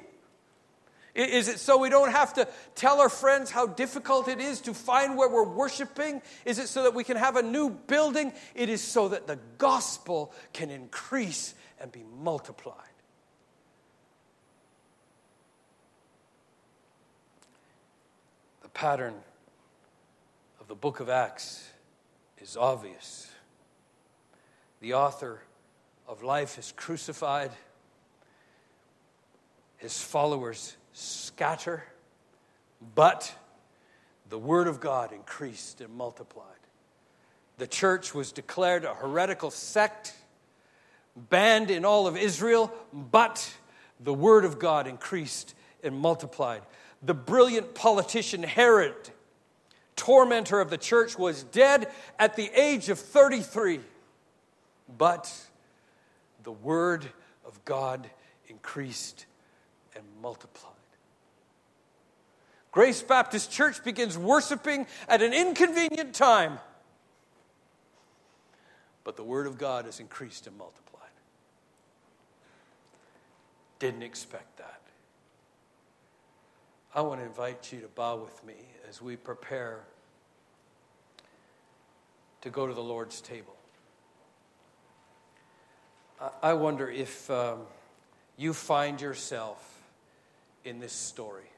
Is 1.15 1.47
it 1.47 1.59
so 1.59 1.77
we 1.77 1.89
don't 1.89 2.11
have 2.11 2.33
to 2.35 2.47
tell 2.73 2.99
our 2.99 3.09
friends 3.09 3.51
how 3.51 3.67
difficult 3.67 4.27
it 4.27 4.39
is 4.39 4.61
to 4.61 4.73
find 4.73 5.15
where 5.15 5.29
we're 5.29 5.43
worshiping? 5.43 6.21
Is 6.43 6.57
it 6.57 6.67
so 6.67 6.83
that 6.83 6.95
we 6.95 7.03
can 7.03 7.17
have 7.17 7.35
a 7.35 7.43
new 7.43 7.69
building? 7.69 8.33
It 8.55 8.69
is 8.69 8.81
so 8.81 9.09
that 9.09 9.27
the 9.27 9.37
gospel 9.59 10.33
can 10.53 10.71
increase 10.71 11.53
and 11.79 11.91
be 11.91 12.03
multiplied. 12.19 12.77
The 18.63 18.69
pattern 18.69 19.13
of 20.59 20.67
the 20.67 20.75
book 20.75 20.99
of 20.99 21.09
Acts 21.09 21.69
is 22.41 22.57
obvious. 22.57 23.29
The 24.81 24.95
author 24.95 25.41
of 26.07 26.23
life 26.23 26.57
is 26.57 26.73
crucified 26.75 27.51
his 29.83 30.01
followers 30.01 30.77
scatter, 30.93 31.83
but 32.95 33.35
the 34.29 34.39
word 34.39 34.69
of 34.69 34.79
God 34.79 35.11
increased 35.11 35.81
and 35.81 35.93
multiplied. 35.93 36.47
The 37.57 37.67
church 37.67 38.15
was 38.15 38.31
declared 38.31 38.85
a 38.85 38.93
heretical 38.93 39.51
sect, 39.51 40.15
banned 41.29 41.69
in 41.69 41.83
all 41.83 42.07
of 42.07 42.15
Israel, 42.15 42.71
but 42.93 43.53
the 43.99 44.13
word 44.13 44.45
of 44.45 44.57
God 44.57 44.87
increased 44.87 45.53
and 45.83 45.97
multiplied. 45.97 46.61
The 47.01 47.13
brilliant 47.13 47.75
politician 47.75 48.41
Herod, 48.41 48.95
tormentor 49.97 50.61
of 50.61 50.69
the 50.69 50.77
church, 50.77 51.19
was 51.19 51.43
dead 51.43 51.91
at 52.17 52.37
the 52.37 52.49
age 52.57 52.87
of 52.87 52.97
33, 52.99 53.81
but 54.97 55.29
the 56.43 56.53
word 56.53 57.05
of 57.45 57.65
God 57.65 58.09
increased 58.47 59.25
and 59.95 60.05
multiplied. 60.21 60.71
Grace 62.71 63.01
Baptist 63.01 63.51
Church 63.51 63.83
begins 63.83 64.17
worshiping 64.17 64.87
at 65.07 65.21
an 65.21 65.31
inconvenient 65.31 66.15
time, 66.15 66.59
but 69.03 69.15
the 69.15 69.23
Word 69.23 69.45
of 69.45 69.57
God 69.57 69.85
has 69.85 69.99
increased 69.99 70.47
and 70.47 70.57
multiplied. 70.57 71.01
Didn't 73.77 74.03
expect 74.03 74.57
that. 74.57 74.81
I 76.95 77.01
want 77.01 77.21
to 77.21 77.25
invite 77.25 77.71
you 77.71 77.79
to 77.81 77.87
bow 77.87 78.17
with 78.17 78.43
me 78.45 78.55
as 78.87 79.01
we 79.01 79.15
prepare 79.15 79.81
to 82.41 82.49
go 82.49 82.67
to 82.67 82.73
the 82.73 82.83
Lord's 82.83 83.21
table. 83.21 83.55
I 86.41 86.53
wonder 86.53 86.89
if 86.89 87.29
um, 87.29 87.61
you 88.37 88.53
find 88.53 88.99
yourself 89.01 89.72
in 90.65 90.79
this 90.79 90.93
story. 90.93 91.49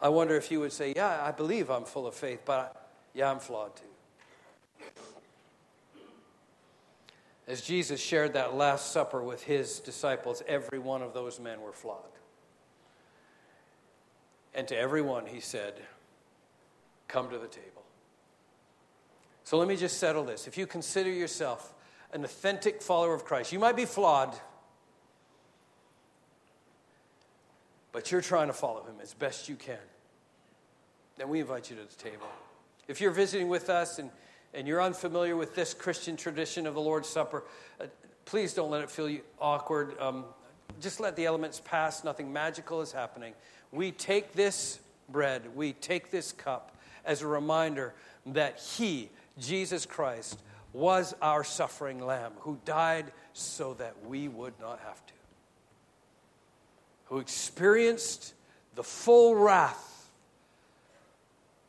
I 0.00 0.08
wonder 0.08 0.36
if 0.36 0.50
you 0.50 0.60
would 0.60 0.72
say, 0.72 0.92
Yeah, 0.94 1.22
I 1.22 1.30
believe 1.30 1.70
I'm 1.70 1.84
full 1.84 2.06
of 2.06 2.14
faith, 2.14 2.42
but 2.44 2.58
I, 2.58 2.78
yeah, 3.14 3.30
I'm 3.30 3.38
flawed 3.38 3.76
too. 3.76 3.84
As 7.46 7.60
Jesus 7.60 8.00
shared 8.00 8.32
that 8.32 8.54
Last 8.54 8.92
Supper 8.92 9.22
with 9.22 9.42
his 9.42 9.78
disciples, 9.78 10.42
every 10.46 10.78
one 10.78 11.02
of 11.02 11.12
those 11.12 11.38
men 11.38 11.60
were 11.60 11.72
flawed. 11.72 12.00
And 14.54 14.66
to 14.68 14.76
everyone, 14.76 15.26
he 15.26 15.40
said, 15.40 15.74
Come 17.08 17.28
to 17.30 17.38
the 17.38 17.48
table. 17.48 17.82
So 19.42 19.58
let 19.58 19.68
me 19.68 19.76
just 19.76 19.98
settle 19.98 20.24
this. 20.24 20.46
If 20.46 20.56
you 20.56 20.66
consider 20.66 21.10
yourself 21.10 21.74
an 22.12 22.24
authentic 22.24 22.80
follower 22.80 23.12
of 23.12 23.24
Christ, 23.24 23.52
you 23.52 23.58
might 23.58 23.76
be 23.76 23.84
flawed. 23.84 24.34
But 27.94 28.10
you're 28.10 28.20
trying 28.20 28.48
to 28.48 28.52
follow 28.52 28.82
him 28.82 28.96
as 29.00 29.14
best 29.14 29.48
you 29.48 29.54
can, 29.54 29.78
then 31.16 31.28
we 31.28 31.38
invite 31.38 31.70
you 31.70 31.76
to 31.76 31.82
the 31.82 31.94
table. 31.94 32.26
If 32.88 33.00
you're 33.00 33.12
visiting 33.12 33.48
with 33.48 33.70
us 33.70 34.00
and, 34.00 34.10
and 34.52 34.66
you're 34.66 34.82
unfamiliar 34.82 35.36
with 35.36 35.54
this 35.54 35.72
Christian 35.72 36.16
tradition 36.16 36.66
of 36.66 36.74
the 36.74 36.80
Lord's 36.80 37.08
Supper, 37.08 37.44
uh, 37.80 37.86
please 38.24 38.52
don't 38.52 38.68
let 38.68 38.82
it 38.82 38.90
feel 38.90 39.16
awkward. 39.40 39.96
Um, 40.00 40.24
just 40.80 40.98
let 40.98 41.14
the 41.14 41.24
elements 41.24 41.62
pass. 41.64 42.02
Nothing 42.02 42.32
magical 42.32 42.80
is 42.80 42.90
happening. 42.90 43.32
We 43.70 43.92
take 43.92 44.32
this 44.32 44.80
bread, 45.08 45.54
we 45.54 45.72
take 45.74 46.10
this 46.10 46.32
cup 46.32 46.76
as 47.04 47.22
a 47.22 47.28
reminder 47.28 47.94
that 48.26 48.58
He, 48.58 49.08
Jesus 49.38 49.86
Christ, 49.86 50.42
was 50.72 51.14
our 51.22 51.44
suffering 51.44 52.04
lamb 52.04 52.32
who 52.40 52.58
died 52.64 53.12
so 53.34 53.74
that 53.74 53.94
we 54.04 54.26
would 54.26 54.54
not 54.60 54.80
have 54.80 55.06
to 55.06 55.13
who 57.14 57.20
experienced 57.20 58.34
the 58.74 58.82
full 58.82 59.36
wrath 59.36 60.10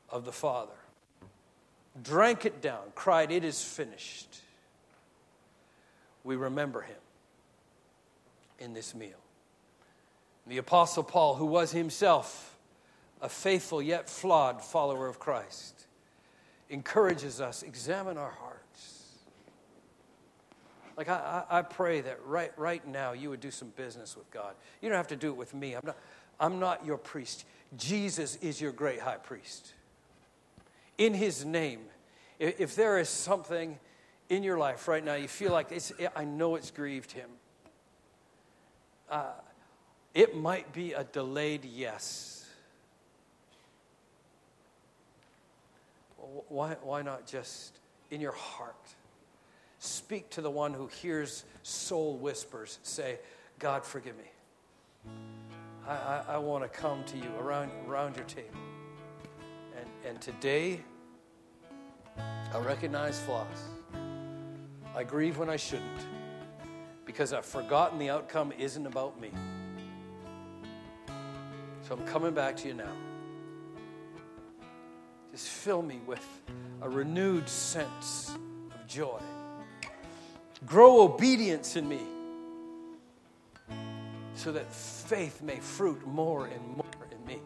of 0.10 0.26
the 0.26 0.32
Father, 0.32 0.74
drank 2.02 2.48
it 2.48 2.64
down, 2.64 2.82
cried, 2.96 3.32
It 3.32 3.44
is 3.44 3.64
finished. 3.64 4.42
We 6.24 6.36
remember 6.36 6.82
him 6.82 6.98
in 8.58 8.74
this 8.74 8.96
meal. 8.96 9.22
The 10.48 10.58
Apostle 10.58 11.04
Paul, 11.04 11.36
who 11.36 11.46
was 11.46 11.72
himself 11.72 12.58
a 13.22 13.30
faithful 13.30 13.84
yet 13.84 14.10
flawed 14.10 14.64
follower 14.64 15.08
of 15.08 15.20
Christ, 15.20 15.86
encourages 16.72 17.40
us 17.40 17.62
examine 17.62 18.18
our 18.18 18.32
hearts 18.32 18.55
like, 20.98 21.10
I, 21.10 21.44
I 21.50 21.62
pray 21.62 22.02
that 22.02 22.20
right, 22.26 22.52
right 22.58 22.86
now 22.88 23.12
you 23.12 23.30
would 23.30 23.42
do 23.42 23.52
some 23.52 23.70
business 23.76 24.16
with 24.16 24.30
God. 24.32 24.56
You 24.82 24.90
don't 24.90 24.98
have 24.98 25.08
to 25.10 25.16
do 25.16 25.30
it 25.30 25.38
with 25.38 25.54
me. 25.54 25.74
I'm 25.74 25.86
not, 25.86 25.98
I'm 26.40 26.60
not 26.60 26.86
your 26.86 26.98
priest. 26.98 27.46
Jesus 27.76 28.38
is 28.38 28.62
your 28.62 28.72
great 28.72 29.02
high 29.02 29.18
priest. 29.18 29.74
In 30.98 31.14
his 31.14 31.44
name, 31.44 31.82
if, 32.40 32.60
if 32.60 32.76
there 32.76 32.98
is 32.98 33.10
something 33.10 33.78
in 34.30 34.44
your 34.44 34.58
life 34.58 34.88
right 34.88 35.04
now 35.04 35.16
you 35.16 35.28
feel 35.28 35.52
like 35.52 35.72
it's, 35.72 35.92
I 36.16 36.24
know 36.24 36.56
it's 36.56 36.72
grieved 36.72 37.12
him, 37.12 37.30
uh, 39.10 39.34
it 40.14 40.36
might 40.36 40.72
be 40.72 40.94
a 40.94 41.04
delayed 41.04 41.66
yes. 41.66 42.48
Why, 46.48 46.76
why 46.82 47.02
not 47.02 47.28
just 47.28 47.78
in 48.10 48.22
your 48.22 48.32
heart. 48.32 48.76
Speak 49.86 50.32
to 50.32 50.42
the 50.42 50.50
one 50.50 50.74
who 50.74 50.88
hears 50.88 51.46
soul 51.62 52.18
whispers. 52.18 52.80
Say, 52.82 53.20
God, 53.60 53.86
forgive 53.86 54.16
me. 54.18 55.12
I, 55.88 55.94
I, 55.94 56.24
I 56.30 56.38
want 56.40 56.64
to 56.64 56.70
come 56.70 57.04
to 57.06 57.18
you 57.18 57.30
around, 57.40 57.72
around 57.88 58.16
your 58.16 58.26
table. 58.26 58.58
And, 59.78 59.88
and 60.08 60.22
today, 60.22 60.82
I 62.18 62.60
recognize 62.60 63.20
flaws. 63.20 63.46
I 64.96 65.04
grieve 65.04 65.38
when 65.38 65.52
I 65.52 65.56
shouldn't 65.56 66.08
because 67.06 67.32
I've 67.32 67.46
forgotten 67.46 68.00
the 68.00 68.10
outcome 68.10 68.54
isn't 68.58 68.88
about 68.88 69.22
me. 69.22 69.30
So 71.88 71.94
I'm 71.94 72.06
coming 72.08 72.34
back 72.34 72.58
to 72.58 72.68
you 72.68 72.74
now. 72.74 72.94
Just 75.32 75.50
fill 75.50 75.84
me 75.84 76.00
with 76.08 76.26
a 76.82 76.90
renewed 76.90 77.48
sense 77.48 78.36
of 78.74 78.88
joy. 78.88 79.20
Grow 80.64 81.02
obedience 81.02 81.76
in 81.76 81.88
me 81.88 82.02
so 84.36 84.52
that 84.52 84.72
faith 84.72 85.42
may 85.42 85.60
fruit 85.60 86.06
more 86.06 86.46
and 86.48 86.78
more 86.78 86.86
in 87.12 87.26
me. 87.26 87.40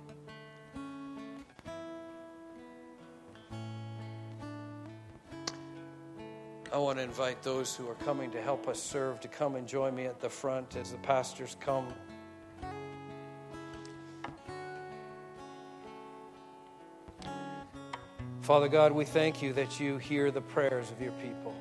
I 6.72 6.78
want 6.78 6.98
to 7.00 7.04
invite 7.04 7.42
those 7.42 7.76
who 7.76 7.90
are 7.90 7.96
coming 7.96 8.30
to 8.32 8.42
help 8.42 8.68
us 8.68 8.82
serve 8.82 9.20
to 9.22 9.28
come 9.28 9.56
and 9.56 9.68
join 9.68 9.96
me 9.96 10.06
at 10.06 10.20
the 10.20 10.30
front 10.30 10.76
as 10.76 10.92
the 10.92 10.98
pastors 11.00 11.58
come. 11.60 11.88
Father 18.42 18.68
God, 18.68 18.92
we 18.92 19.06
thank 19.06 19.42
you 19.42 19.54
that 19.54 19.80
you 19.80 19.98
hear 19.98 20.32
the 20.32 20.42
prayers 20.42 20.92
of 20.92 21.02
your 21.02 21.12
people. 21.14 21.54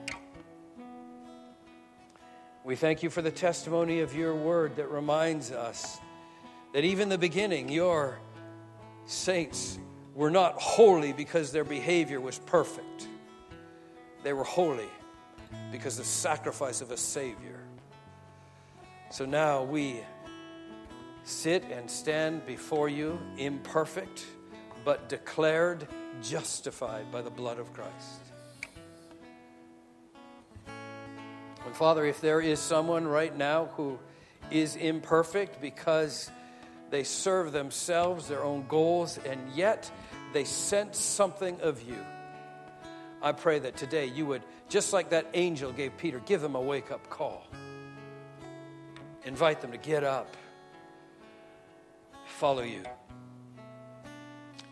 We 2.69 2.77
thank 2.77 3.03
you 3.03 3.09
for 3.09 3.23
the 3.23 3.31
testimony 3.31 4.01
of 4.01 4.15
your 4.15 4.35
word 4.35 4.77
that 4.77 4.91
reminds 4.91 5.53
us 5.53 5.99
that 6.75 6.85
even 6.85 7.09
the 7.09 7.17
beginning, 7.17 7.71
your 7.71 8.19
saints 9.07 9.79
were 10.15 10.31
not 10.31 10.61
holy 10.61 11.15
because 11.15 11.51
their 11.51 11.65
behavior 11.65 12.21
was 12.21 12.39
perfect. 12.41 13.09
They 14.23 14.35
were 14.35 14.45
holy 14.45 14.91
because 15.73 15.97
the 15.97 16.05
sacrifice 16.05 16.83
of 16.83 16.91
a 16.91 16.99
Savior. 16.99 17.59
So 19.09 19.25
now 19.25 19.63
we 19.63 20.01
sit 21.25 21.65
and 21.71 21.91
stand 21.91 22.45
before 22.45 22.91
you 22.91 23.19
imperfect, 23.39 24.27
but 24.85 25.09
declared 25.09 25.89
justified 26.21 27.11
by 27.11 27.23
the 27.23 27.31
blood 27.31 27.59
of 27.59 27.73
Christ. 27.73 28.28
And 31.69 31.77
Father, 31.77 32.07
if 32.07 32.23
there 32.23 32.41
is 32.41 32.61
someone 32.61 33.07
right 33.07 33.37
now 33.37 33.67
who 33.77 33.99
is 34.51 34.75
imperfect 34.75 35.61
because 35.61 36.31
they 36.89 37.05
serve 37.05 37.53
themselves, 37.53 38.27
their 38.27 38.43
own 38.43 38.65
goals, 38.67 39.19
and 39.19 39.39
yet 39.55 39.91
they 40.33 40.45
sense 40.45 40.97
something 40.97 41.61
of 41.61 41.83
you, 41.83 41.99
I 43.21 43.33
pray 43.33 43.59
that 43.59 43.77
today 43.77 44.07
you 44.07 44.25
would, 44.25 44.45
just 44.71 44.95
like 44.95 45.11
that 45.11 45.27
angel 45.35 45.71
gave 45.71 45.95
Peter, 45.99 46.21
give 46.21 46.41
them 46.41 46.55
a 46.55 46.61
wake 46.61 46.91
up 46.91 47.11
call. 47.11 47.47
Invite 49.27 49.61
them 49.61 49.73
to 49.73 49.77
get 49.77 50.05
up, 50.05 50.35
follow 52.25 52.63
you, 52.63 52.83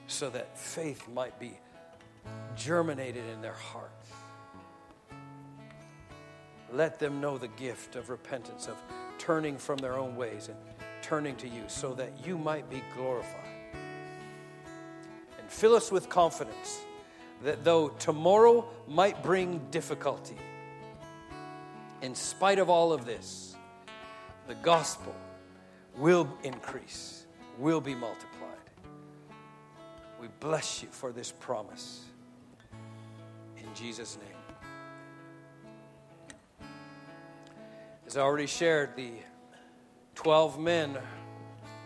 so 0.07 0.31
that 0.31 0.57
faith 0.57 1.07
might 1.11 1.39
be 1.39 1.59
germinated 2.57 3.29
in 3.35 3.43
their 3.43 3.53
hearts. 3.53 4.16
Let 6.73 6.99
them 6.99 7.21
know 7.21 7.39
the 7.39 7.49
gift 7.49 7.97
of 7.97 8.11
repentance, 8.11 8.67
of 8.67 8.77
turning 9.19 9.57
from 9.57 9.79
their 9.79 9.97
own 9.97 10.17
ways 10.17 10.49
and 10.49 10.57
turning 11.03 11.37
to 11.37 11.49
you, 11.49 11.63
so 11.69 11.95
that 11.95 12.27
you 12.27 12.37
might 12.37 12.69
be 12.69 12.83
glorified. 12.95 13.51
And 15.39 15.49
fill 15.49 15.75
us 15.75 15.93
with 15.93 16.09
confidence 16.09 16.81
that 17.45 17.65
though 17.65 17.89
tomorrow 17.91 18.67
might 18.89 19.23
bring 19.23 19.61
difficulty, 19.71 20.37
in 22.03 22.15
spite 22.15 22.59
of 22.59 22.69
all 22.69 22.93
of 22.93 23.05
this, 23.05 23.57
the 24.49 24.55
gospel 24.57 25.15
will 25.97 26.29
increase, 26.43 27.27
will 27.59 27.81
be 27.81 27.95
multiplied. 27.95 28.33
We 30.21 30.29
bless 30.41 30.83
you 30.83 30.89
for 30.91 31.13
this 31.13 31.33
promise. 31.33 32.05
In 33.57 33.67
Jesus' 33.75 34.19
name. 34.19 34.36
As 38.07 38.17
I 38.17 38.21
already 38.21 38.47
shared, 38.47 38.95
the 38.95 39.11
12 40.15 40.61
men 40.61 40.97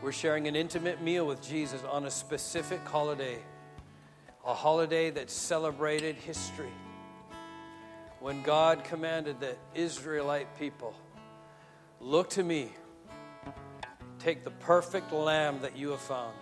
were 0.03 0.13
sharing 0.13 0.49
an 0.49 0.55
intimate 0.55 1.01
meal 1.01 1.27
with 1.27 1.41
Jesus 1.41 1.83
on 1.91 2.05
a 2.05 2.11
specific 2.11 2.87
holiday, 2.87 3.39
a 4.45 4.53
holiday 4.53 5.09
that 5.11 5.31
celebrated 5.31 6.17
history. 6.17 6.73
When 8.21 8.43
God 8.43 8.85
commanded 8.85 9.41
the 9.41 9.57
Israelite 9.75 10.59
people, 10.59 10.95
Look 12.03 12.29
to 12.31 12.43
me, 12.43 12.71
take 14.19 14.45
the 14.45 14.51
perfect 14.51 15.13
lamb 15.13 15.61
that 15.61 15.77
you 15.77 15.91
have 15.91 16.01
found, 16.01 16.35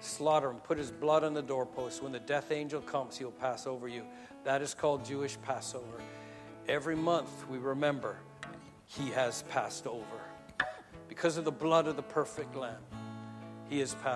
slaughter 0.00 0.50
him, 0.50 0.56
put 0.56 0.76
his 0.76 0.90
blood 0.90 1.24
on 1.24 1.32
the 1.32 1.42
doorpost. 1.42 2.02
When 2.02 2.12
the 2.12 2.20
death 2.20 2.50
angel 2.50 2.82
comes, 2.82 3.16
he'll 3.16 3.30
pass 3.30 3.66
over 3.66 3.88
you. 3.88 4.04
That 4.44 4.60
is 4.60 4.74
called 4.74 5.06
Jewish 5.06 5.38
Passover. 5.40 6.02
Every 6.68 6.96
month 6.96 7.46
we 7.48 7.58
remember 7.58 8.16
he 8.86 9.10
has 9.10 9.42
passed 9.42 9.86
over. 9.86 10.04
Because 11.08 11.36
of 11.36 11.44
the 11.44 11.52
blood 11.52 11.86
of 11.86 11.96
the 11.96 12.02
perfect 12.02 12.56
lamb, 12.56 12.82
he 13.68 13.80
has 13.80 13.94
passed 13.94 14.14